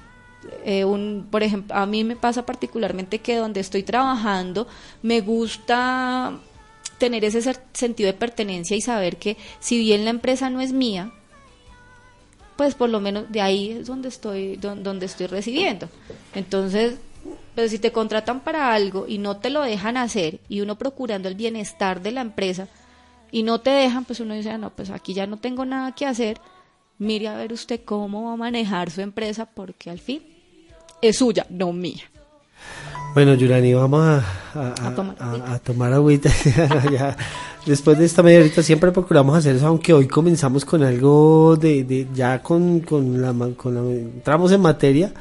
[0.63, 4.67] eh, un, por ejemplo, a mí me pasa particularmente que donde estoy trabajando
[5.02, 6.39] me gusta
[6.98, 11.12] tener ese sentido de pertenencia y saber que si bien la empresa no es mía,
[12.56, 15.89] pues por lo menos de ahí es donde estoy, donde estoy recibiendo.
[16.34, 16.95] Entonces,
[17.54, 21.28] pero si te contratan para algo y no te lo dejan hacer y uno procurando
[21.28, 22.67] el bienestar de la empresa,
[23.31, 25.93] y no te dejan, pues uno dice, ah, no, pues aquí ya no tengo nada
[25.93, 26.39] que hacer,
[26.97, 30.21] mire a ver usted cómo va a manejar su empresa porque al fin
[31.01, 32.03] es suya, no mía.
[33.13, 34.23] Bueno, Yurani, vamos a,
[34.55, 36.29] a, tomar, agüita.
[37.65, 41.83] Después de esta media horita siempre procuramos hacer eso, aunque hoy comenzamos con algo de,
[41.85, 45.13] de ya con, con, la, con la, entramos en materia.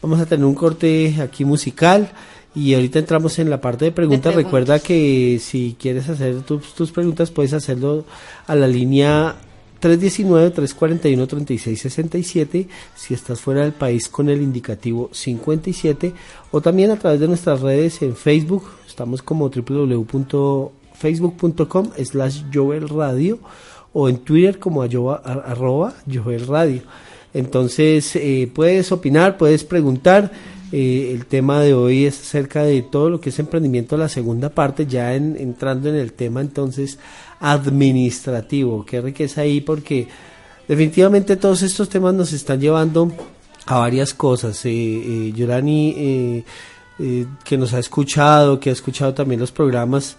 [0.00, 2.10] Vamos a tener un corte aquí musical
[2.54, 4.34] y ahorita entramos en la parte de preguntas.
[4.34, 8.04] Recuerda que si quieres hacer tus, tus preguntas puedes hacerlo
[8.46, 9.36] a la línea
[9.84, 16.14] 319-341-3667 si estás fuera del país con el indicativo 57
[16.50, 23.38] o también a través de nuestras redes en Facebook, estamos como www.facebook.com slash Joel Radio
[23.92, 26.82] o en Twitter como arroba Joel Radio.
[27.34, 30.30] Entonces eh, puedes opinar, puedes preguntar.
[30.76, 34.48] Eh, el tema de hoy es acerca de todo lo que es emprendimiento, la segunda
[34.48, 36.98] parte, ya entrando en el tema entonces
[37.38, 38.84] administrativo.
[38.84, 40.08] Qué riqueza ahí porque
[40.66, 43.12] definitivamente todos estos temas nos están llevando
[43.66, 44.66] a varias cosas.
[44.66, 46.44] Eh, eh, eh,
[46.98, 50.16] eh, que nos ha escuchado, que ha escuchado también los programas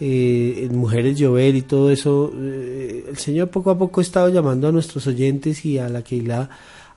[0.00, 4.72] en Mujeres Llover y todo eso, el Señor poco a poco ha estado llamando a
[4.72, 6.48] nuestros oyentes y a la Keila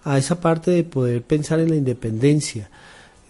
[0.06, 2.69] a esa parte de poder pensar en la independencia.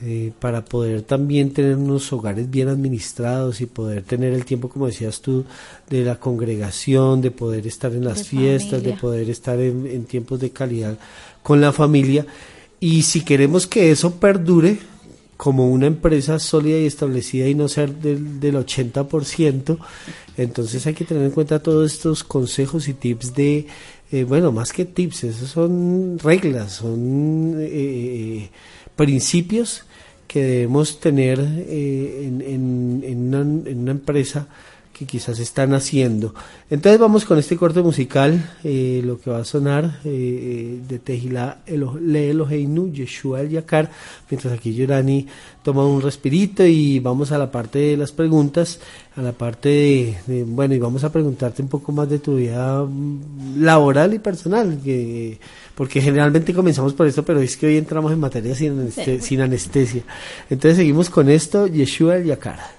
[0.04, 4.88] Eh, para poder también tener unos hogares bien administrados y poder tener el tiempo, como
[4.88, 5.46] decías tú,
[5.92, 10.50] de la congregación, de poder estar en las fiestas, de poder estar en, tiempos de
[10.50, 10.98] calidad
[11.44, 12.26] con la familia.
[12.80, 14.80] Y si queremos que eso perdure
[15.38, 19.78] como una empresa sólida y establecida y no ser del, del 80%,
[20.36, 23.68] entonces hay que tener en cuenta todos estos consejos y tips de,
[24.12, 28.50] eh, bueno, más que tips, esos son reglas, son eh,
[28.96, 29.84] principios
[30.32, 34.48] que debemos tener eh, en, en, una, empresa
[34.94, 36.34] que quizás están haciendo.
[36.70, 41.58] Entonces vamos con este corte musical, eh, lo que va a sonar eh, de Tejila
[41.68, 43.92] Le Eloheinu, Yeshua el Yakar,
[44.30, 45.28] mientras aquí Yorani
[45.64, 48.80] toma un respirito y vamos a la parte de las preguntas,
[49.18, 52.84] a la parte de, bueno, y vamos a preguntarte un poco más de tu vida
[52.84, 55.40] mm, laboral y personal, que
[55.75, 59.21] porque generalmente comenzamos por esto, pero es que hoy entramos en materia sin, anestesia.
[59.23, 60.03] Sin anestesia.
[60.49, 62.71] Entonces seguimos con esto, Yeshua el Yakara.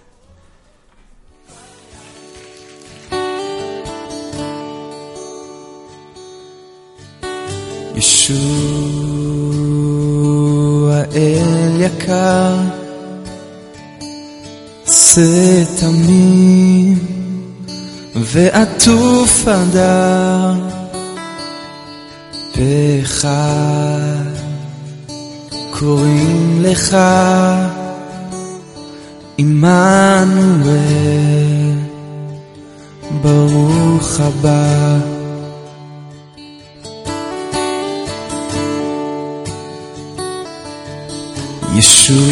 [7.96, 8.58] Yeshua
[11.14, 12.56] el יקר,
[14.86, 17.00] זה תמים
[18.16, 20.81] ועטוף הדר
[22.53, 22.61] פה
[23.03, 24.33] אחד
[25.71, 26.97] קוראים לך
[29.39, 30.79] עמנואל,
[33.23, 34.99] ברוך הבא.
[41.77, 42.23] ישוע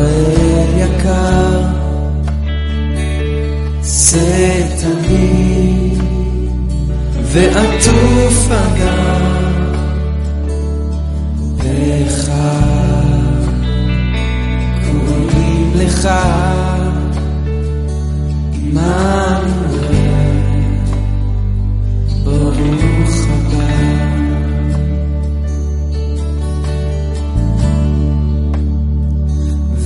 [0.00, 1.62] אל יקר,
[3.82, 4.69] שאת
[7.32, 9.40] ועטוף אגם
[11.60, 12.32] לך
[14.84, 16.08] קוראים לך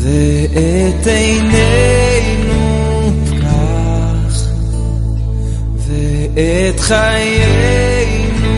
[0.02, 1.63] ואת עינינו
[6.33, 8.49] את חיינו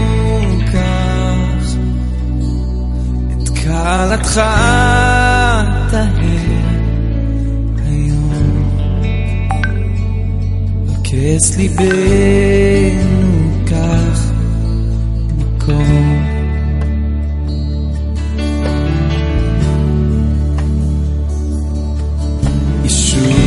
[0.73, 1.75] כך,
[3.43, 4.41] את קלתך
[5.91, 6.11] תהר
[7.85, 8.69] היום,
[10.87, 13.01] בכס ליבנו
[13.65, 14.31] כך
[15.37, 16.27] מקום.
[22.85, 23.41] ישוע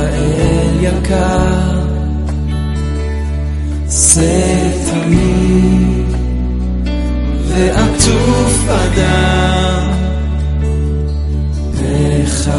[0.00, 1.55] אל יקר
[4.17, 6.05] זה תמיד
[7.47, 9.91] ועטוף אדם
[11.81, 12.51] לך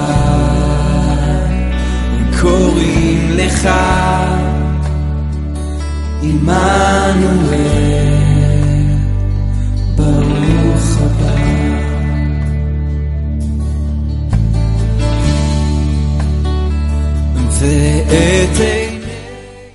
[2.41, 3.69] קוראים לך
[6.23, 6.59] עמנואל
[9.97, 11.39] ברוך הבא.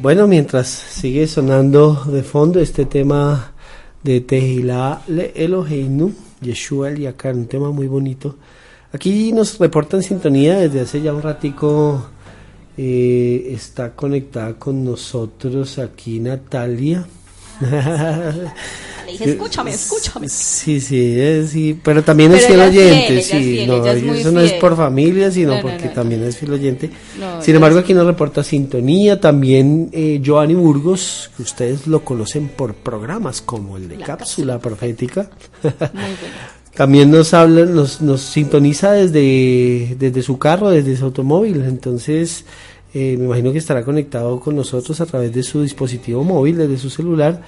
[0.03, 3.51] Bueno, mientras sigue sonando de fondo este tema
[4.03, 8.37] de Tehilá Le Eloheinu, Yeshua el Yakar, un tema muy bonito.
[8.93, 12.05] Aquí nos reportan sintonía desde hace ya un ratico
[12.77, 17.05] Eh, está conectada con nosotros aquí Natalia.
[19.05, 20.29] Le dije, escúchame, escúchame.
[20.29, 24.03] Sí, sí, es- sí, pero también es fiel es oyente, fiel, sí, fiel, no, es
[24.19, 26.89] eso no es por familia, sino No, no, porque no, también es fiel oyente.
[27.41, 32.73] Sin embargo, aquí nos reporta sintonía también eh, Giovanni Burgos, que ustedes lo conocen por
[32.75, 35.29] programas como el de La Cápsula Profética.
[35.63, 35.93] Muy bueno.
[36.73, 41.61] También nos habla, nos, nos sintoniza desde, desde su carro, desde su automóvil.
[41.67, 42.45] Entonces,
[42.95, 46.79] eh, me imagino que estará conectado con nosotros a través de su dispositivo móvil, desde
[46.79, 47.43] su celular,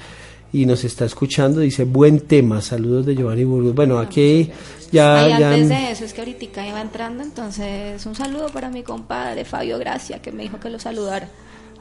[0.62, 1.60] y nos está escuchando.
[1.62, 3.76] Dice, buen tema, saludos de Giovanni Burgos.
[3.76, 4.50] Bueno, aquí
[4.92, 5.24] ya...
[5.26, 8.84] Ay, ya antes de eso, es que ahorita iba entrando, entonces un saludo para mi
[8.84, 11.30] compadre Fabio Gracia, que me dijo que lo saludara.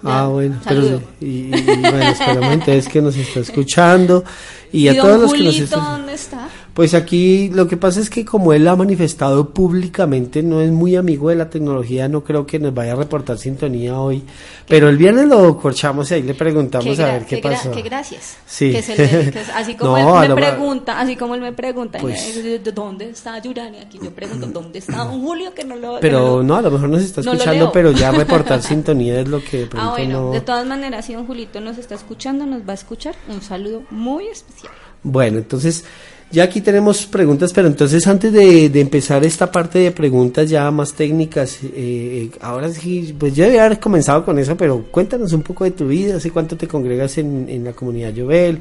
[0.06, 1.00] Ah, bueno, saludo.
[1.18, 4.22] pero y, y- y bueno, esperamos entonces que nos está escuchando
[4.78, 5.84] y a todos los que nos están...
[5.84, 6.48] dónde está?
[6.74, 10.96] Pues aquí lo que pasa es que como él ha manifestado públicamente, no es muy
[10.96, 14.24] amigo de la tecnología, no creo que nos vaya a reportar sintonía hoy.
[14.66, 17.70] Pero el viernes lo corchamos y ahí le preguntamos a ver qué, gra- pasó.
[17.70, 18.38] qué gracias.
[18.46, 18.72] Sí.
[18.72, 18.96] Que es el-
[19.32, 23.10] que así como No, él me pregunta, así como él me pregunta, Pues- ¿de dónde
[23.10, 23.78] está Yurani?
[23.78, 25.54] Aquí yo pregunto, ¿dónde está don Julio?
[25.54, 27.72] Que no lo Pero no lo- no, a lo mejor nos está no escuchando, leo.
[27.72, 30.30] pero ya reportar sintonía es lo que de Ah, bueno, no...
[30.32, 33.14] de todas maneras, si don Julito nos está escuchando, nos va a escuchar.
[33.28, 34.63] Un saludo muy especial.
[35.04, 35.84] Bueno, entonces
[36.32, 40.94] ya aquí tenemos preguntas, pero entonces antes de, empezar esta parte de preguntas ya más
[40.94, 45.62] técnicas, eh, ahora sí, pues yo debería haber comenzado con eso, pero cuéntanos un poco
[45.62, 48.58] de tu vida, hace cuánto te congregas en, en la comunidad Jovel.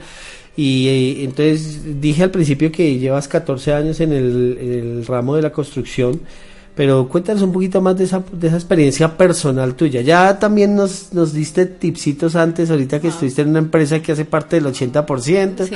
[0.56, 5.52] Y eh, entonces dije al principio que llevas 14 años en el ramo de la
[5.52, 6.22] construcción,
[6.76, 10.02] pero cuéntanos un poquito más de esa, de esa experiencia personal tuya.
[10.02, 14.26] Ya también nos, nos diste tipsitos antes, ahorita que estuviste en una empresa que hace
[14.26, 15.68] parte del 80%.
[15.68, 15.76] Sí.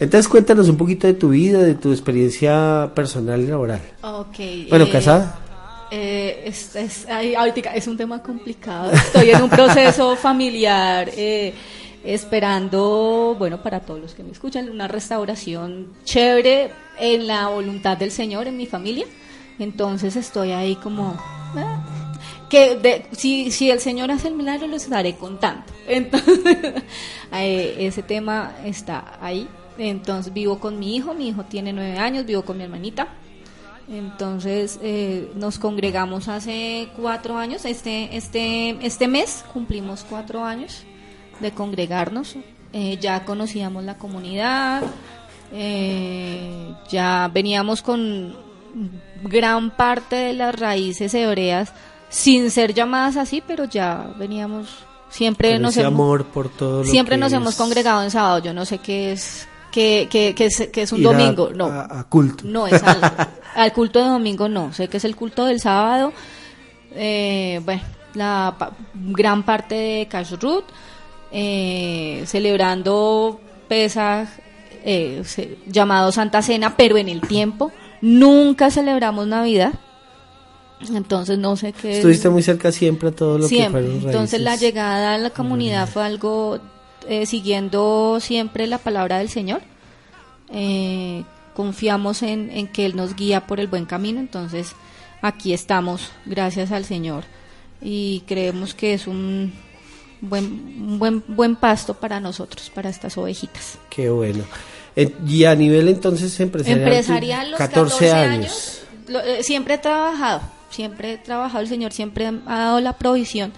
[0.00, 3.80] Entonces cuéntanos un poquito de tu vida, de tu experiencia personal y laboral.
[4.02, 4.36] Ok.
[4.68, 5.38] Bueno, eh, casada.
[5.90, 8.90] eh, es, es, ahorita es un tema complicado.
[8.92, 11.54] Estoy en un proceso familiar eh,
[12.04, 18.10] esperando, bueno, para todos los que me escuchan, una restauración chévere en la voluntad del
[18.10, 19.06] Señor, en mi familia.
[19.58, 21.14] Entonces estoy ahí como...
[21.56, 21.84] ah,
[22.50, 25.62] que de- si, si el Señor hace el milagro, lo estaré contando.
[25.88, 26.82] Entonces,
[27.32, 29.48] eh, ese tema está ahí.
[29.76, 33.08] Entonces vivo con mi hijo, mi hijo tiene nueve años, vivo con mi hermanita.
[33.88, 40.84] Entonces eh, nos congregamos hace cuatro años, este, este, este mes cumplimos cuatro años
[41.40, 42.36] de congregarnos.
[42.72, 44.82] Eh, ya conocíamos la comunidad,
[45.52, 48.36] eh, ya veníamos con
[49.22, 51.72] gran parte de las raíces hebreas
[52.08, 54.68] sin ser llamadas así, pero ya veníamos
[55.10, 58.10] siempre Con nos ese hemos amor por todo lo siempre que nos hemos congregado en
[58.10, 58.38] sábado.
[58.40, 61.50] Yo no sé qué es que, que, que es, que es un ir a- domingo,
[61.54, 61.66] no.
[61.66, 62.44] A, a culto.
[62.46, 63.00] No, es al,
[63.56, 64.72] al culto de domingo no.
[64.72, 66.12] Sé que es el culto del sábado.
[66.92, 67.82] Eh, bueno,
[68.14, 70.64] la pa- gran parte de Kashrut,
[71.32, 74.28] eh, celebrando Pesaj,
[74.84, 77.72] eh, se- llamado Santa Cena, pero en el tiempo.
[78.04, 79.72] Nunca celebramos Navidad.
[80.92, 81.96] Entonces no sé qué.
[81.96, 83.80] Estuviste muy cerca siempre a todo lo siempre.
[83.80, 86.58] que fueron Entonces la llegada a la comunidad fue algo
[87.08, 89.62] eh, siguiendo siempre la palabra del Señor.
[90.50, 91.24] Eh,
[91.54, 94.72] confiamos en, en que Él nos guía por el buen camino, entonces
[95.22, 97.24] aquí estamos, gracias al Señor.
[97.80, 99.54] Y creemos que es un
[100.20, 103.78] buen, un buen, buen pasto para nosotros, para estas ovejitas.
[103.88, 104.44] Qué bueno.
[104.96, 106.82] Eh, y a nivel entonces empresarial.
[106.82, 110.40] Empresarial, los 14, años, lo- eh, siempre he trabajado,
[110.70, 113.52] siempre he trabajado, el Señor siempre ha dado la provisión.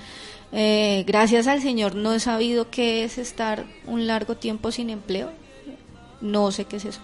[0.52, 5.30] Eh, gracias al Señor no he sabido qué es estar un largo tiempo sin empleo,
[6.22, 7.00] no sé qué es eso.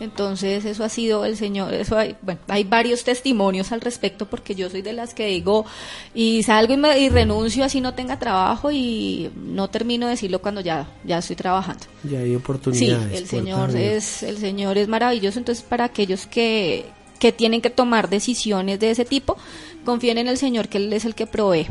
[0.00, 4.54] Entonces eso ha sido el Señor, eso hay, bueno, hay varios testimonios al respecto porque
[4.54, 5.66] yo soy de las que digo
[6.14, 10.40] y salgo y, me, y renuncio así no tenga trabajo y no termino de decirlo
[10.40, 11.84] cuando ya, ya estoy trabajando.
[12.04, 13.06] Ya hay Sí, oportunidades.
[13.06, 16.84] el puertas Señor es el Señor es maravilloso, entonces para aquellos que
[17.18, 19.36] que tienen que tomar decisiones de ese tipo,
[19.84, 21.66] confíen en el Señor que él es el que provee.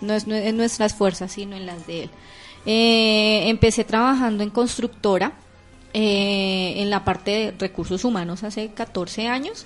[0.00, 2.10] No es en nuestras fuerzas, sino en las de él.
[2.66, 5.32] Eh, empecé trabajando en constructora
[5.94, 9.64] eh, en la parte de recursos humanos hace 14 años.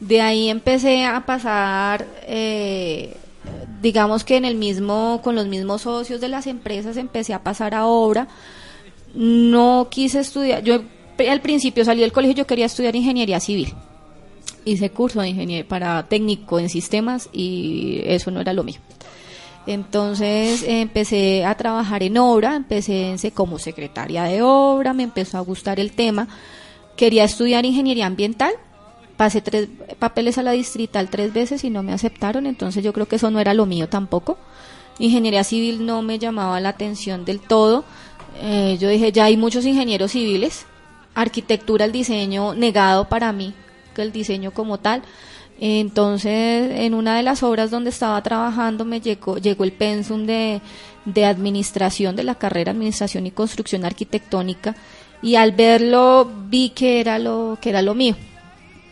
[0.00, 3.16] De ahí empecé a pasar eh,
[3.80, 7.74] digamos que en el mismo con los mismos socios de las empresas empecé a pasar
[7.74, 8.28] a obra
[9.14, 10.62] no quise estudiar.
[10.62, 10.82] Yo
[11.28, 13.74] al principio salí del colegio, yo quería estudiar ingeniería civil.
[14.64, 18.80] Hice curso de ingeniería para técnico en sistemas y eso no era lo mío.
[19.68, 25.78] Entonces empecé a trabajar en obra, empecé como secretaria de obra, me empezó a gustar
[25.78, 26.26] el tema.
[26.96, 28.54] Quería estudiar ingeniería ambiental,
[29.18, 33.08] pasé tres papeles a la distrital tres veces y no me aceptaron, entonces yo creo
[33.08, 34.38] que eso no era lo mío tampoco.
[34.98, 37.84] Ingeniería civil no me llamaba la atención del todo.
[38.40, 40.64] Eh, yo dije, ya hay muchos ingenieros civiles.
[41.14, 43.52] Arquitectura, el diseño negado para mí,
[43.94, 45.02] que el diseño como tal.
[45.60, 50.60] Entonces, en una de las obras donde estaba trabajando me llegó, llegó el pensum de,
[51.04, 54.76] de administración de la carrera Administración y Construcción Arquitectónica
[55.20, 58.14] y al verlo vi que era lo que era lo mío.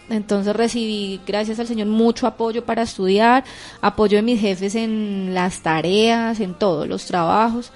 [0.08, 3.44] Entonces recibí, gracias al Señor, mucho apoyo para estudiar,
[3.80, 7.72] apoyo de mis jefes en las tareas, en todos los trabajos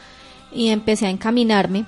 [0.52, 1.84] y empecé a encaminarme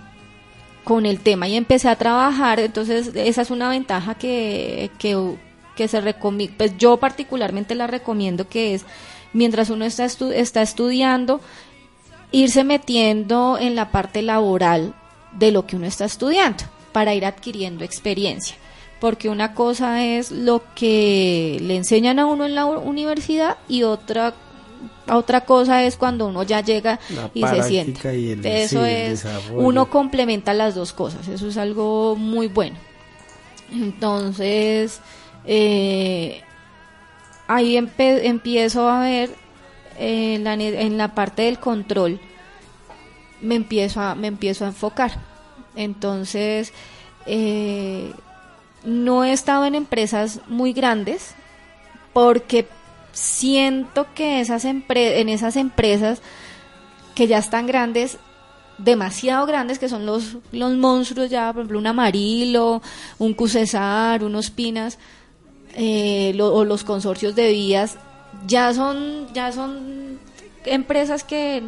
[0.84, 2.58] con el tema y empecé a trabajar.
[2.60, 5.36] Entonces esa es una ventaja que, que,
[5.76, 8.84] que se recomienda, pues yo particularmente la recomiendo que es
[9.32, 11.40] mientras uno está, está estudiando,
[12.30, 14.94] irse metiendo en la parte laboral
[15.32, 18.56] de lo que uno está estudiando para ir adquiriendo experiencia.
[19.00, 24.34] Porque una cosa es lo que le enseñan a uno en la universidad y otra
[25.08, 27.00] otra cosa es cuando uno ya llega
[27.34, 28.62] y se siente.
[28.62, 32.76] eso es, uno complementa las dos cosas, eso es algo muy bueno.
[33.72, 35.00] Entonces,
[35.44, 36.42] eh,
[37.48, 39.30] ahí empiezo a ver
[39.98, 42.20] eh, la, en la parte del control
[43.42, 45.12] me empiezo a, me empiezo a enfocar.
[45.74, 46.72] Entonces,
[47.26, 48.12] eh,
[48.84, 51.34] no he estado en empresas muy grandes
[52.12, 52.68] porque
[53.12, 56.22] siento que esas en esas empresas
[57.14, 58.18] que ya están grandes,
[58.78, 62.80] demasiado grandes, que son los, los monstruos ya, por ejemplo, un Amarillo,
[63.18, 64.98] un Cusesar, unos Pinas,
[65.74, 67.96] eh, o los consorcios de vías,
[68.46, 70.18] ya son, ya son
[70.64, 71.62] empresas que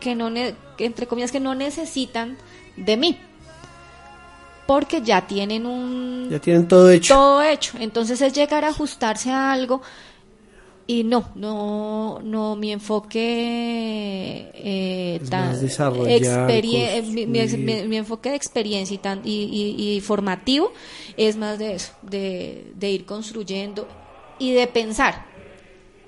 [0.00, 0.30] que no,
[0.78, 2.36] entre comillas, que no necesitan
[2.76, 3.18] de mí.
[4.66, 6.28] Porque ya tienen un...
[6.30, 7.14] Ya tienen todo hecho.
[7.14, 7.76] Todo hecho.
[7.78, 9.82] Entonces es llegar a ajustarse a algo
[10.86, 15.56] y no, no, no, mi enfoque eh, tan
[17.02, 20.72] mi, mi, enfoque de experiencia y, tan, y, y, formativo
[21.16, 23.88] es más de eso, de, de ir construyendo
[24.38, 25.26] y de pensar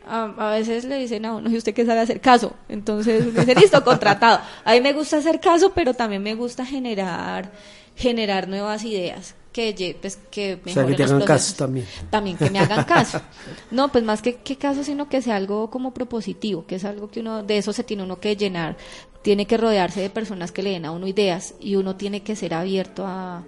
[0.08, 2.54] a, veces le dicen a uno, ¿y usted qué sabe hacer caso?
[2.68, 4.40] Entonces me dice, listo, contratado.
[4.64, 7.50] A mí me gusta hacer caso, pero también me gusta generar,
[7.94, 9.34] generar nuevas ideas.
[9.58, 11.86] Que, pues, que o sea, que te hagan caso también.
[12.10, 13.20] También que me hagan caso.
[13.70, 17.10] No, pues más que, que caso, sino que sea algo como propositivo, que es algo
[17.10, 18.76] que uno, de eso se tiene uno que llenar.
[19.22, 22.36] Tiene que rodearse de personas que le den a uno ideas y uno tiene que
[22.36, 23.44] ser abierto a,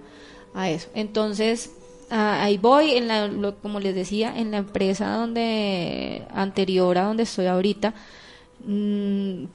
[0.53, 0.89] a eso.
[0.93, 1.71] Entonces,
[2.13, 7.23] Ah, ahí voy, en la, como les decía, en la empresa donde anterior a donde
[7.23, 7.93] estoy ahorita,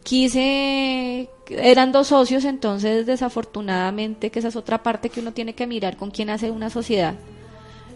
[0.03, 5.67] quise, eran dos socios, entonces desafortunadamente, que esa es otra parte que uno tiene que
[5.67, 7.15] mirar con quién hace una sociedad.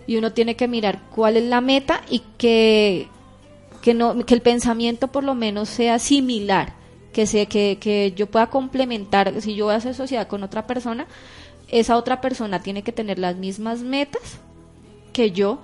[0.06, 3.08] Y uno tiene que mirar cuál es la meta y que,
[3.82, 6.74] que, no, que el pensamiento por lo menos sea similar,
[7.12, 10.66] que, sea, que, que yo pueda complementar, si yo voy a hacer sociedad con otra
[10.66, 11.06] persona,
[11.68, 14.40] esa otra persona tiene que tener las mismas metas
[15.12, 15.60] que yo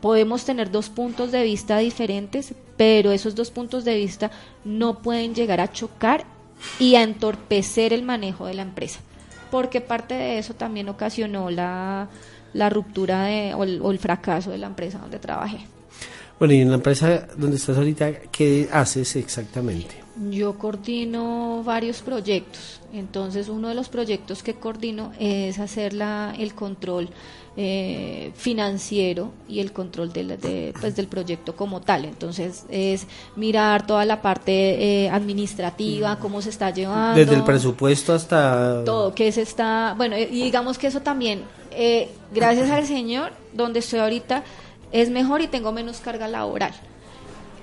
[0.00, 4.30] podemos tener dos puntos de vista diferentes, pero esos dos puntos de vista
[4.64, 6.24] no pueden llegar a chocar
[6.78, 9.00] y a entorpecer el manejo de la empresa,
[9.50, 12.08] porque parte de eso también ocasionó la,
[12.54, 15.58] la ruptura de, o, el, o el fracaso de la empresa donde trabajé.
[16.38, 19.96] Bueno, y en la empresa donde estás ahorita, ¿qué haces exactamente?
[20.30, 22.80] Yo coordino varios proyectos.
[22.92, 27.08] Entonces, uno de los proyectos que coordino es hacer la, el control
[27.60, 32.04] eh, financiero y el control de, pues, del proyecto como tal.
[32.04, 37.18] Entonces es mirar toda la parte eh, administrativa, cómo se está llevando.
[37.18, 38.84] Desde el presupuesto hasta...
[38.84, 39.94] Todo, que se está...
[39.96, 41.42] Bueno, y digamos que eso también,
[41.72, 44.44] eh, gracias al Señor, donde estoy ahorita,
[44.92, 46.74] es mejor y tengo menos carga laboral.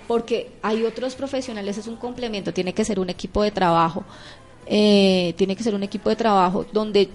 [0.09, 4.03] Porque hay otros profesionales, es un complemento, tiene que ser un equipo de trabajo.
[4.67, 7.09] tiene que ser un equipo de trabajo donde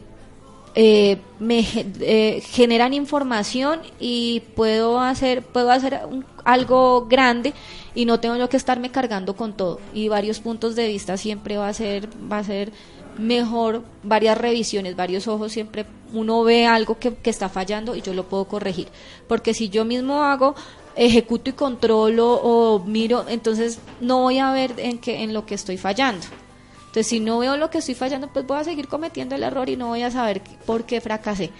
[0.74, 1.64] eh, me
[2.00, 6.00] eh, generan información y puedo hacer puedo hacer
[6.44, 7.54] algo grande
[7.94, 9.80] y no tengo yo que estarme cargando con todo.
[9.94, 12.72] Y varios puntos de vista siempre va a ser va a ser
[13.18, 18.14] mejor varias revisiones varios ojos siempre uno ve algo que, que está fallando y yo
[18.14, 18.88] lo puedo corregir.
[19.26, 20.54] Porque si yo mismo hago
[20.94, 25.54] ejecuto y controlo o miro entonces no voy a ver en que en lo que
[25.54, 26.26] estoy fallando
[26.90, 29.68] entonces, si no veo lo que estoy fallando, pues voy a seguir cometiendo el error
[29.68, 31.52] y no voy a saber por qué fracasé.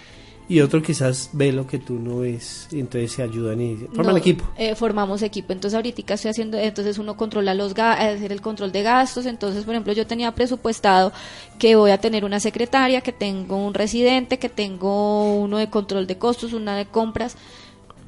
[0.49, 4.17] Y otro quizás ve lo que tú no ves y entonces se ayudan y forman
[4.17, 4.43] equipo.
[4.57, 5.53] Eh, formamos equipo.
[5.53, 9.25] Entonces ahorita estoy haciendo, entonces uno controla los hacer el control de gastos.
[9.25, 11.13] Entonces, por ejemplo, yo tenía presupuestado
[11.57, 16.07] que voy a tener una secretaria, que tengo un residente, que tengo uno de control
[16.07, 17.37] de costos, una de compras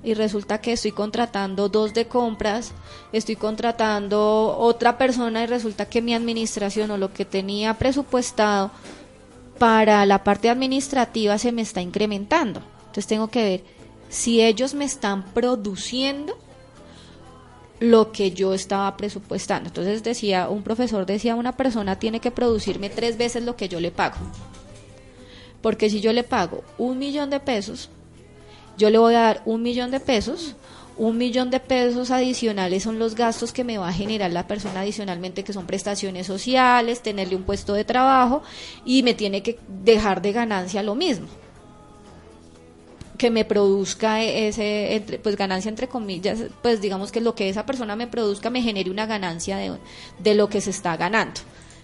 [0.03, 2.73] y resulta que estoy contratando dos de compras,
[3.13, 8.71] estoy contratando otra persona y resulta que mi administración o lo que tenía presupuestado
[9.57, 12.61] para la parte administrativa se me está incrementando.
[12.79, 13.63] Entonces tengo que ver
[14.09, 16.37] si ellos me están produciendo
[17.79, 19.69] lo que yo estaba presupuestando.
[19.69, 23.79] Entonces decía, un profesor decía, una persona tiene que producirme tres veces lo que yo
[23.79, 24.17] le pago.
[25.61, 27.89] Porque si yo le pago un millón de pesos,
[28.77, 30.55] yo le voy a dar un millón de pesos,
[30.95, 34.81] un millón de pesos adicionales son los gastos que me va a generar la persona
[34.81, 38.43] adicionalmente, que son prestaciones sociales, tenerle un puesto de trabajo
[38.85, 41.27] y me tiene que dejar de ganancia lo mismo.
[43.17, 47.95] Que me produzca ese pues ganancia entre comillas pues digamos que lo que esa persona
[47.95, 49.71] me produzca me genere una ganancia de,
[50.19, 51.39] de lo que se está ganando.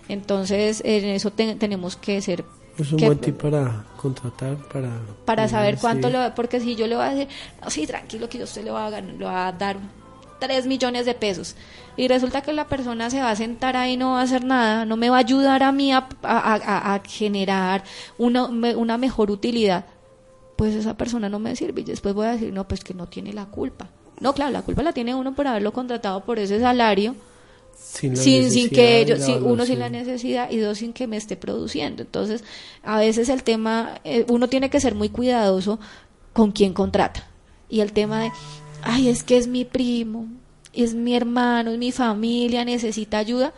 [0.07, 2.43] Entonces en eso te- tenemos que ser
[2.79, 4.89] Es un que- buen tip para contratar, para...
[5.25, 5.81] para saber sí.
[5.81, 7.27] cuánto le va, porque si yo le voy a decir,
[7.63, 9.77] no, sí, tranquilo que yo a usted le va a, ganar, le va a dar
[10.39, 11.55] 3 millones de pesos
[11.97, 14.45] y resulta que la persona se va a sentar ahí y no va a hacer
[14.45, 17.83] nada, no me va a ayudar a mí a, a- a- a generar
[18.17, 19.85] una, una mejor utilidad,
[20.55, 23.07] pues esa persona no me sirve y después voy a decir, no, pues que no
[23.07, 23.87] tiene la culpa.
[24.21, 27.15] No, claro, la culpa la tiene uno por haberlo contratado por ese salario,
[27.75, 31.35] Sin, la sin, que ellos, uno sin la necesidad y dos sin que me esté
[31.35, 32.03] produciendo.
[32.03, 32.43] Entonces,
[32.83, 35.79] a veces el tema, eh, uno tiene que ser muy cuidadoso
[36.33, 37.27] con quién contrata.
[37.67, 38.31] Y el tema de,
[38.83, 40.27] ay, es que es mi primo,
[40.73, 43.53] es mi hermano, es mi familia, necesita ayuda.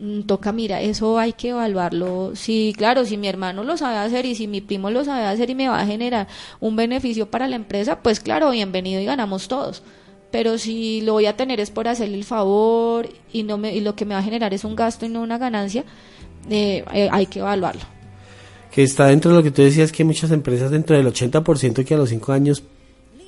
[0.00, 2.32] Mm, Toca, mira, eso hay que evaluarlo.
[2.34, 5.50] Sí, claro, si mi hermano lo sabe hacer y si mi primo lo sabe hacer
[5.50, 6.26] y me va a generar
[6.58, 9.82] un beneficio para la empresa, pues claro, bienvenido y ganamos todos
[10.30, 13.80] pero si lo voy a tener es por hacerle el favor y no me y
[13.80, 15.84] lo que me va a generar es un gasto y no una ganancia
[16.50, 17.82] eh, eh, hay que evaluarlo
[18.70, 21.94] Que está dentro de lo que tú decías, que muchas empresas dentro del 80% que
[21.94, 22.62] a los 5 años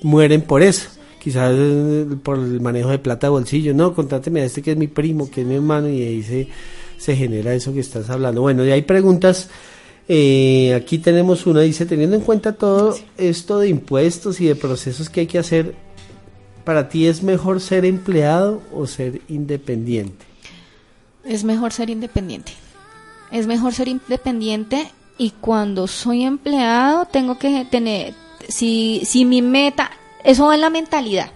[0.03, 0.88] mueren por eso.
[1.20, 3.74] Quizás eh, por el manejo de plata de bolsillo.
[3.74, 6.49] No, contráteme a este que es mi primo, que es mi hermano, y ahí se,
[6.99, 8.42] se genera eso que estás hablando.
[8.42, 9.49] Bueno, y hay preguntas.
[10.09, 15.11] eh, aquí tenemos una, dice, teniendo en cuenta todo esto de impuestos y de procesos
[15.11, 15.74] que hay que hacer,
[16.69, 20.27] ¿para ti es mejor ser empleado o ser independiente?
[21.25, 22.53] es mejor ser independiente.
[23.31, 28.12] Es mejor ser independiente y cuando soy empleado tengo que tener
[28.51, 29.91] si si mi meta
[30.25, 31.31] eso va en la mentalidad.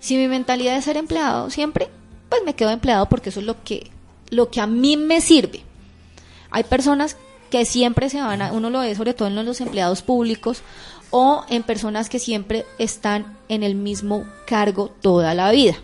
[0.00, 1.88] Si mi mentalidad es ser empleado siempre
[2.28, 3.88] pues me quedo empleado porque eso es lo que
[4.30, 5.62] lo que a mí me sirve.
[6.50, 7.16] Hay personas
[7.52, 10.64] que siempre se van a, uno lo ve sobre todo en los empleados públicos
[11.10, 15.76] o en personas que siempre están en el mismo cargo toda la vida.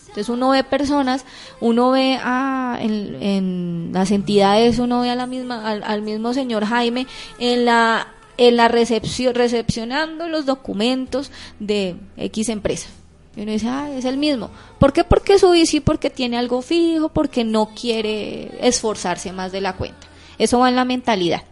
[0.00, 1.24] Entonces uno ve personas,
[1.60, 6.34] uno ve a, en, en las entidades, uno ve a la misma, al, al mismo
[6.34, 7.06] señor Jaime
[7.38, 11.30] en la, en la recepción, recepcionando los documentos
[11.60, 12.88] de X empresa.
[13.36, 14.50] Y uno dice, ah, es el mismo.
[14.80, 15.04] ¿Por qué?
[15.04, 20.08] Porque su bici, porque tiene algo fijo, porque no quiere esforzarse más de la cuenta.
[20.38, 21.42] Eso va en la mentalidad.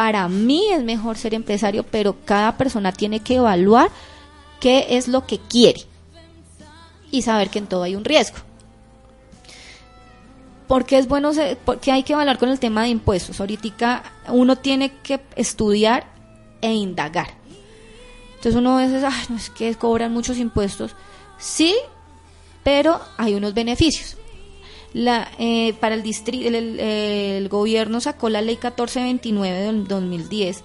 [0.00, 3.90] Para mí es mejor ser empresario, pero cada persona tiene que evaluar
[4.58, 5.82] qué es lo que quiere
[7.10, 8.38] y saber que en todo hay un riesgo.
[10.66, 13.40] Porque es bueno, ser- porque hay que evaluar con el tema de impuestos.
[13.40, 16.06] Ahorita uno tiene que estudiar
[16.62, 17.34] e indagar.
[18.36, 20.92] Entonces uno a veces, ay, no es que cobran muchos impuestos.
[21.38, 21.76] Sí,
[22.64, 24.16] pero hay unos beneficios.
[24.92, 30.64] La, eh, para el distrito, el, gobierno sacó la ley 1429 del 2010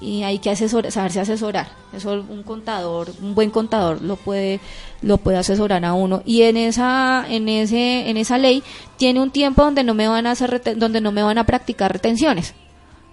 [0.00, 1.68] y hay que asesor, saberse asesorar.
[1.92, 4.60] Eso un contador, un buen contador lo puede
[5.00, 8.62] lo puede asesorar a uno y en esa en ese en esa ley
[8.96, 11.92] tiene un tiempo donde no me van a hacer donde no me van a practicar
[11.92, 12.54] retenciones.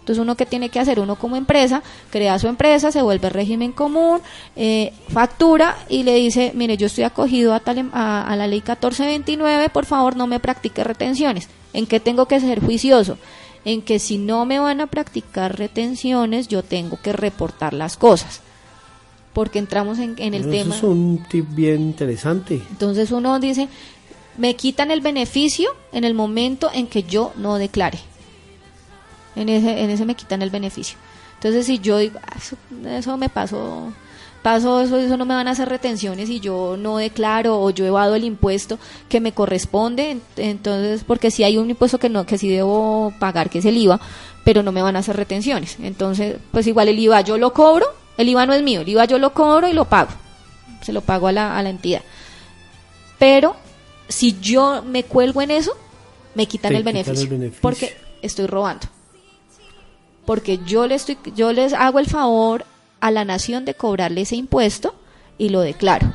[0.10, 3.72] Entonces uno que tiene que hacer uno como empresa, crea su empresa, se vuelve régimen
[3.72, 4.22] común,
[4.56, 8.48] eh, factura y le dice, mire, yo estoy acogido a, tal, em- a, a la
[8.48, 11.48] ley 1429, por favor no me practique retenciones.
[11.74, 13.20] ¿En qué tengo que ser juicioso?
[13.66, 18.42] En que si no me van a practicar retenciones, yo tengo que reportar las cosas.
[19.34, 20.76] Porque entramos en, en el Bueno, tema.
[20.76, 22.64] Eso es un tip bien interesante.
[22.72, 23.68] Entonces uno dice,
[24.40, 28.00] me quitan el beneficio en el momento en que yo no declare.
[29.36, 30.98] En ese, en ese me quitan el beneficio.
[31.36, 32.58] Entonces si yo digo, "Ah, eso,
[32.90, 33.94] eso me pasó,
[34.44, 37.86] pasó eso, eso no me van a hacer retenciones y yo no declaro o yo
[37.86, 38.78] evado el impuesto
[39.08, 43.14] que me corresponde, ent- entonces porque si hay un impuesto que no, que sí debo
[43.20, 44.00] pagar, que es el IVA,
[44.44, 45.78] pero no me van a hacer retenciones.
[45.82, 47.86] Entonces, pues igual el IVA yo lo cobro,
[48.18, 50.10] el IVA no es mío, el IVA yo lo cobro y lo pago.
[50.82, 52.02] Se lo pago a la, a la entidad.
[53.18, 53.56] Pero
[54.08, 55.74] si yo me cuelgo en eso,
[56.36, 57.14] me quitan, el beneficio.
[57.62, 58.88] Porque estoy robando.
[60.30, 62.64] Porque yo le estoy, yo les hago el favor
[63.00, 64.94] a la nación de cobrarle ese impuesto,
[65.40, 66.14] y lo declaro.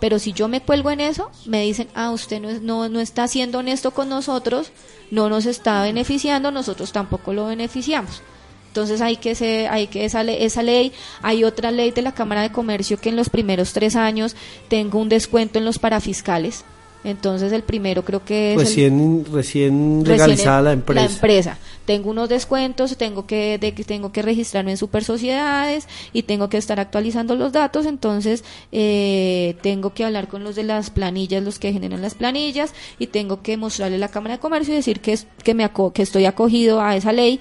[0.00, 3.00] Pero si yo me cuelgo en eso, me dicen, ah, usted no, es- no, no
[3.00, 4.70] está siendo honesto con nosotros,
[5.10, 8.20] no nos está beneficiando, nosotros tampoco lo beneficiamos.
[8.68, 12.12] Entonces hay que se, hay que esa, le- esa ley, hay otra ley de la
[12.12, 14.36] Cámara de Comercio que en los primeros tres años
[14.68, 16.64] tengo un descuento en los parafiscales.
[17.04, 21.04] Entonces el primero creo que es Recién, recién recién legalizada la empresa.
[21.06, 21.58] empresa.
[21.84, 26.56] Tengo unos descuentos, tengo que, de, tengo que registrarme en super sociedades y tengo que
[26.56, 31.58] estar actualizando los datos, entonces eh, tengo que hablar con los de las planillas, los
[31.58, 35.00] que generan las planillas y tengo que mostrarle a la Cámara de Comercio y decir
[35.00, 37.40] que, es, que, me aco- que estoy acogido a esa ley,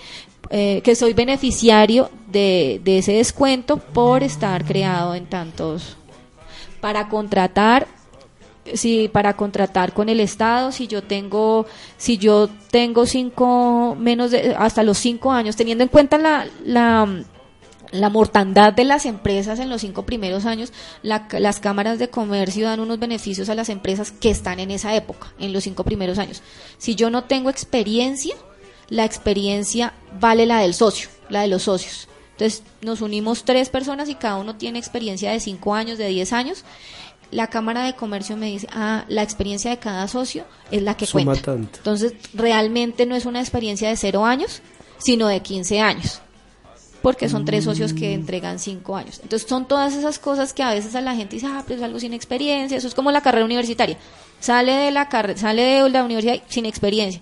[0.49, 5.97] eh, que soy beneficiario de, de ese descuento por estar creado en tantos
[6.81, 7.87] para contratar
[8.73, 11.65] si para contratar con el estado si yo tengo
[11.97, 16.45] si yo tengo cinco menos de hasta los cinco años teniendo en cuenta la
[17.91, 20.71] la mortandad de las empresas en los cinco primeros años,
[21.03, 24.95] la- las cámaras de comercio dan unos beneficios a las empresas que están en esa
[24.95, 26.41] época, en los cinco primeros años.
[26.77, 28.33] Si yo no tengo experiencia,
[28.87, 32.07] la experiencia vale la del socio, la de los socios.
[32.37, 36.31] Entonces nos unimos tres personas y cada uno tiene experiencia de cinco años, de diez
[36.31, 36.63] años.
[37.31, 41.05] La Cámara de Comercio me dice, ah, la experiencia de cada socio es la que
[41.05, 41.43] Suma cuenta.
[41.43, 41.77] tanto.
[41.77, 44.61] Entonces realmente no es una experiencia de cero años,
[44.97, 46.21] sino de 15 años
[47.01, 49.19] porque son tres socios que entregan cinco años.
[49.23, 51.83] Entonces son todas esas cosas que a veces a la gente dice, ah, pero es
[51.83, 53.97] algo sin experiencia, eso es como la carrera universitaria.
[54.39, 57.21] Sale de la sale de la universidad sin experiencia,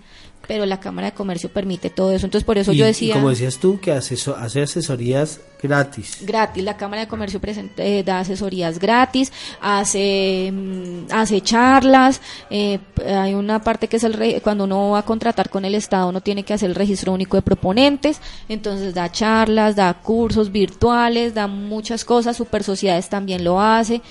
[0.50, 2.26] pero la Cámara de Comercio permite todo eso.
[2.26, 6.18] Entonces por eso y, yo y decía como decías tú, que aseso- hace asesorías gratis.
[6.22, 9.32] gratis, la Cámara de Comercio presenta- eh, da asesorías gratis,
[9.62, 12.20] hace mm, hace charlas,
[12.50, 15.76] eh, hay una parte que es el re- cuando uno va a contratar con el
[15.76, 20.52] Estado, uno tiene que hacer el registro único de proponentes, entonces da charlas, da cursos
[20.52, 24.02] virtuales, da muchas cosas, Super Sociedades también lo hace,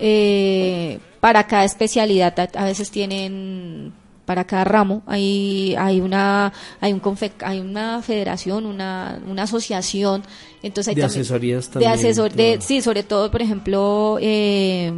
[0.00, 3.92] eh, para cada especialidad a, a veces tienen
[4.24, 5.02] para cada ramo.
[5.06, 10.22] Hay hay una hay un confe- hay una federación una una asociación.
[10.62, 14.92] Entonces hay De también- asesorías de también, asesor de sí sobre todo por ejemplo eh,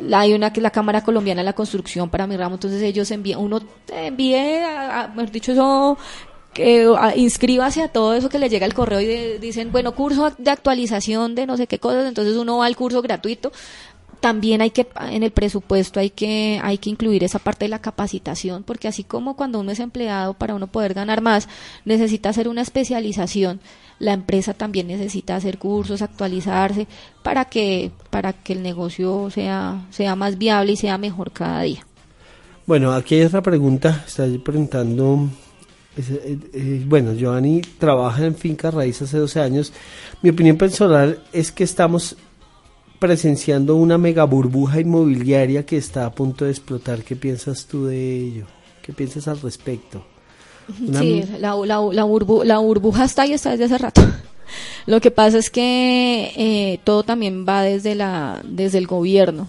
[0.00, 2.80] la- hay una que es la Cámara Colombiana de la Construcción para mi ramo, entonces
[2.82, 5.98] ellos envían, uno te envíe, a- a- mejor dicho, eso,
[6.54, 10.32] que inscríbase a todo eso que le llega al correo y de- dicen, bueno, curso
[10.36, 13.52] de actualización de no sé qué cosas, entonces uno va al curso gratuito.
[14.20, 17.80] También hay que, en el presupuesto hay que, hay que incluir esa parte de la
[17.80, 21.48] capacitación, porque así como cuando uno es empleado, para uno poder ganar más,
[21.84, 23.60] necesita hacer una especialización
[24.00, 26.88] la empresa también necesita hacer cursos, actualizarse
[27.22, 31.86] para que para que el negocio sea sea más viable y sea mejor cada día.
[32.66, 34.04] Bueno, aquí hay otra pregunta.
[34.06, 35.28] Está preguntando.
[35.96, 39.72] eh, eh, bueno, Giovanni trabaja en Finca Raíz hace 12 años.
[40.22, 42.16] Mi opinión personal es que estamos
[43.00, 47.02] presenciando una mega burbuja inmobiliaria que está a punto de explotar.
[47.02, 48.46] ¿Qué piensas tú de ello?
[48.82, 50.04] ¿Qué piensas al respecto?
[50.86, 54.02] Una- Sí, la, la, la, burbu- la burbuja está ahí está desde hace rato.
[54.86, 59.48] Lo que pasa es que eh, todo también va desde la desde el gobierno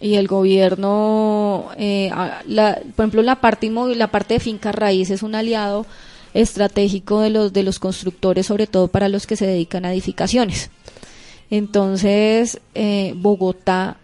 [0.00, 2.10] y el gobierno, eh,
[2.46, 5.86] la- por ejemplo, la parte la parte de finca raíz es un aliado
[6.34, 10.70] estratégico de los de los constructores, sobre todo para los que se dedican a edificaciones.
[11.56, 13.98] Entonces, eh, Bogotá,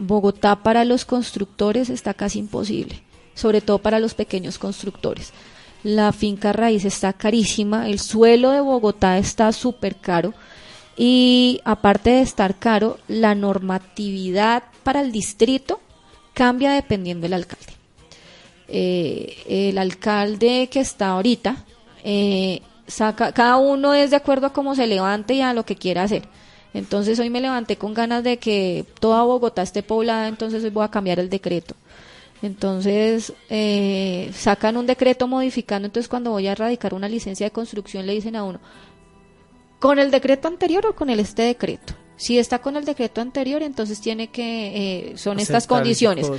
[0.00, 3.04] Bogotá para los constructores está casi imposible,
[3.34, 5.32] sobre todo para los pequeños constructores.
[5.84, 10.34] La finca raíz está carísima, el suelo de Bogotá está súper caro
[10.96, 15.78] y aparte de estar caro, la normatividad para el distrito
[16.34, 17.74] cambia dependiendo del alcalde.
[18.66, 21.64] Eh, el alcalde que está ahorita
[22.02, 25.76] eh, saca, cada uno es de acuerdo a cómo se levante y a lo que
[25.76, 26.41] quiera hacer.
[26.74, 30.84] Entonces hoy me levanté con ganas de que toda Bogotá esté poblada, entonces hoy voy
[30.84, 31.74] a cambiar el decreto.
[32.40, 38.06] Entonces eh, sacan un decreto modificando, entonces cuando voy a erradicar una licencia de construcción
[38.06, 38.60] le dicen a uno,
[39.78, 41.94] ¿con el decreto anterior o con el este decreto?
[42.16, 46.30] Si está con el decreto anterior, entonces tiene que, eh, son estas condiciones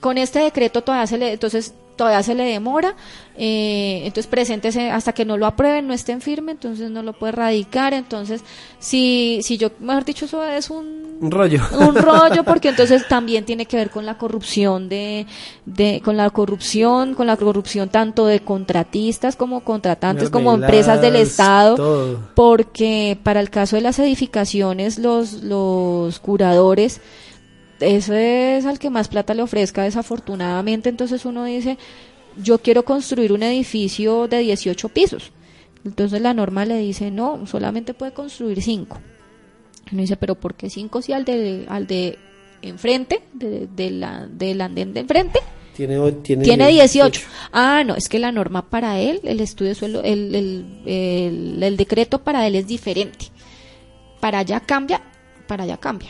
[0.00, 2.94] con este decreto todavía se le entonces todavía se le demora
[3.36, 7.32] eh, entonces preséntese hasta que no lo aprueben no estén firme entonces no lo puede
[7.32, 8.42] radicar entonces
[8.78, 11.62] si si yo mejor dicho eso es un Un rollo.
[11.80, 15.26] un rollo porque entonces también tiene que ver con la corrupción de,
[15.64, 21.16] de con la corrupción con la corrupción tanto de contratistas como contratantes como empresas del
[21.16, 22.20] estado todo.
[22.34, 27.00] porque para el caso de las edificaciones los los curadores
[27.80, 31.78] eso es al que más plata le ofrezca desafortunadamente entonces uno dice
[32.42, 35.32] yo quiero construir un edificio de 18 pisos
[35.84, 38.98] entonces la norma le dice no solamente puede construir 5
[39.92, 42.18] Uno dice, pero ¿por qué 5 si al de, al de
[42.62, 45.38] enfrente, de, de la, del andén de enfrente?
[45.76, 47.20] Tiene, tiene, Tiene 18.
[47.52, 51.76] Ah, no, es que la norma para él, el estudio suelo, el, el, el, el
[51.76, 53.26] decreto para él es diferente.
[54.20, 55.02] Para allá cambia,
[55.46, 56.08] para allá cambia.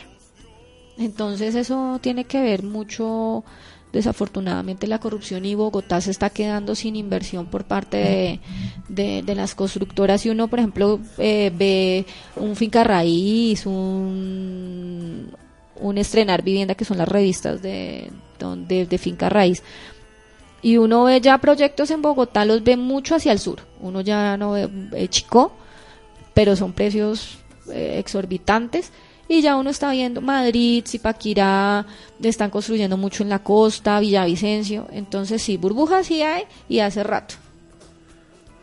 [0.97, 3.43] Entonces eso tiene que ver mucho,
[3.93, 8.39] desafortunadamente, la corrupción y Bogotá se está quedando sin inversión por parte
[8.89, 10.21] de, las constructoras.
[10.21, 15.31] Si uno, por ejemplo, eh, ve un finca raíz, un,
[15.79, 19.61] un estrenar vivienda, que son las revistas de, de, de finca raíz,
[20.61, 23.61] y uno ve ya proyectos en Bogotá, los ve mucho hacia el sur.
[23.79, 25.51] Uno ya no ve Chico,
[26.33, 27.37] pero son precios
[27.71, 28.91] eh, exorbitantes.
[29.29, 31.85] Y ya uno está viendo Madrid, Zipaquirá,
[32.23, 34.87] están construyendo mucho en la costa, Villavicencio.
[34.91, 37.35] Entonces sí, burbujas sí hay y hace rato.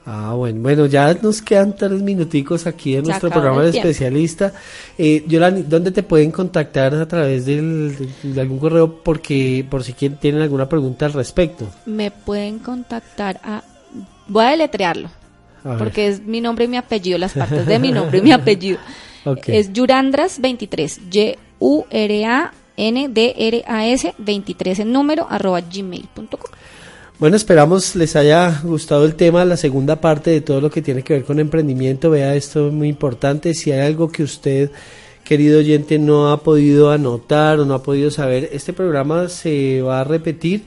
[0.06, 4.52] Ah, bueno, bueno, ya nos quedan tres minuticos aquí en nuestro programa de especialista.
[4.98, 9.02] Eh, Yolani, ¿dónde te pueden contactar a través del, de, de algún correo?
[9.02, 11.66] Porque por si quieren, tienen alguna pregunta al respecto.
[11.86, 13.62] Me pueden contactar a...
[14.28, 15.08] Voy a deletrearlo,
[15.64, 18.32] A porque es mi nombre y mi apellido, las partes de mi nombre y mi
[18.32, 18.78] apellido.
[19.46, 22.54] Es Yurandras23, Y-U-R-A-N-D-R-A-S
[24.18, 26.50] 23 en número, arroba gmail.com.
[27.18, 31.02] Bueno, esperamos les haya gustado el tema, la segunda parte de todo lo que tiene
[31.02, 32.10] que ver con emprendimiento.
[32.10, 33.54] Vea, esto es muy importante.
[33.54, 34.72] Si hay algo que usted,
[35.22, 40.00] querido oyente, no ha podido anotar o no ha podido saber, este programa se va
[40.00, 40.64] a repetir.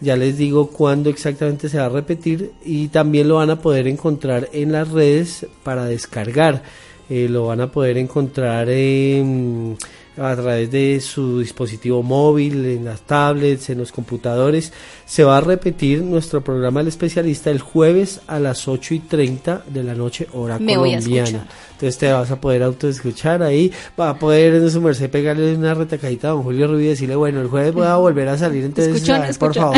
[0.00, 3.88] Ya les digo cuándo exactamente se va a repetir y también lo van a poder
[3.88, 6.62] encontrar en las redes para descargar.
[7.10, 9.76] Eh, lo van a poder encontrar en-
[10.16, 14.70] a través de su dispositivo móvil, en las tablets, en los computadores.
[15.06, 19.64] Se va a repetir nuestro programa El Especialista el jueves a las 8 y 30
[19.72, 21.46] de la noche, hora Me colombiana.
[21.72, 25.72] Entonces te vas a poder autoescuchar ahí, va a poder en su merced pegarle una
[25.72, 28.64] retacadita a don Julio Rubio y decirle, bueno, el jueves voy a volver a salir,
[28.64, 28.92] entonces
[29.22, 29.76] ver, por favor,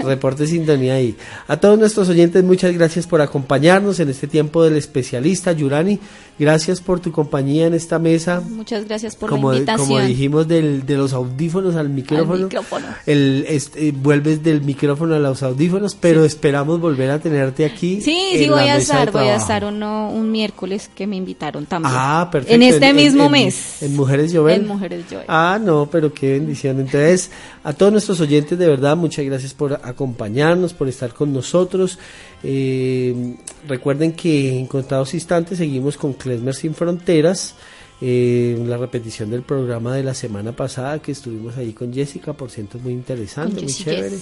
[0.00, 1.14] reporte sintonía ahí.
[1.46, 5.52] A todos nuestros oyentes, muchas gracias por acompañarnos en este tiempo del especialista.
[5.52, 6.00] Yurani,
[6.38, 8.40] gracias por tu compañía en esta mesa.
[8.48, 9.88] Muchas gracias por Como, la invitación.
[9.88, 12.44] como dijimos, del, de los audífonos al micrófono.
[12.44, 12.86] micrófono.
[13.06, 18.00] El, este, vuelves del micrófono a los audífonos, pero esperamos volver a tenerte aquí.
[18.00, 21.92] Sí, sí, voy a estar, voy a estar uno, un miércoles que me invitaron también.
[21.96, 22.54] Ah, perfecto.
[22.54, 23.82] En este mismo en- mes.
[23.82, 24.60] En Mujeres Llover.
[24.60, 25.26] En Mujeres Llover.
[25.28, 26.80] Ah, no, pero qué bendición.
[26.80, 27.30] Entonces,
[27.64, 31.98] a todos nuestros oyentes, de verdad, muchas gracias por acompañarnos, por estar con nosotros.
[32.44, 33.34] Eh,
[33.66, 37.54] recuerden que en contados instantes seguimos con Klesmer Sin Fronteras.
[38.00, 42.50] eh, la repetición del programa de la semana pasada que estuvimos ahí con Jessica, por
[42.50, 44.16] cierto, muy interesante, muy chévere.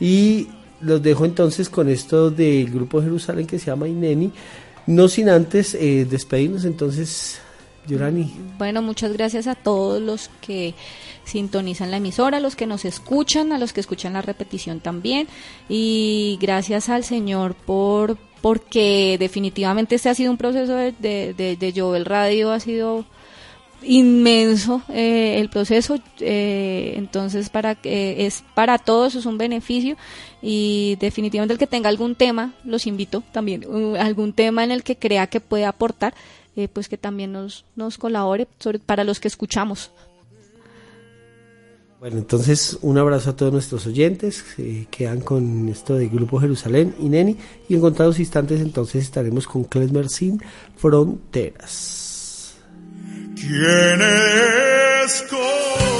[0.00, 0.48] Y
[0.80, 4.32] los dejo entonces con esto del grupo Jerusalén que se llama Ineni.
[4.86, 7.38] No sin antes eh, despedirnos entonces,
[8.58, 10.74] Bueno, muchas gracias a todos los que
[11.24, 15.28] sintonizan la emisora, a los que nos escuchan, a los que escuchan la repetición también.
[15.68, 21.56] Y gracias al Señor por porque definitivamente este ha sido un proceso de, de, de,
[21.56, 23.04] de Jovel Radio, ha sido
[23.82, 29.96] inmenso eh, el proceso eh, entonces para que es para todos es un beneficio
[30.42, 34.82] y definitivamente el que tenga algún tema los invito también uh, algún tema en el
[34.82, 36.14] que crea que puede aportar
[36.56, 39.90] eh, pues que también nos nos colabore sobre, para los que escuchamos
[42.00, 46.94] Bueno, entonces un abrazo a todos nuestros oyentes que quedan con esto de Grupo Jerusalén
[46.98, 47.36] y Neni
[47.68, 50.40] y en contados instantes entonces estaremos con Klesmer Sin
[50.76, 52.54] Fronteras.
[53.34, 55.95] ¿Quién es con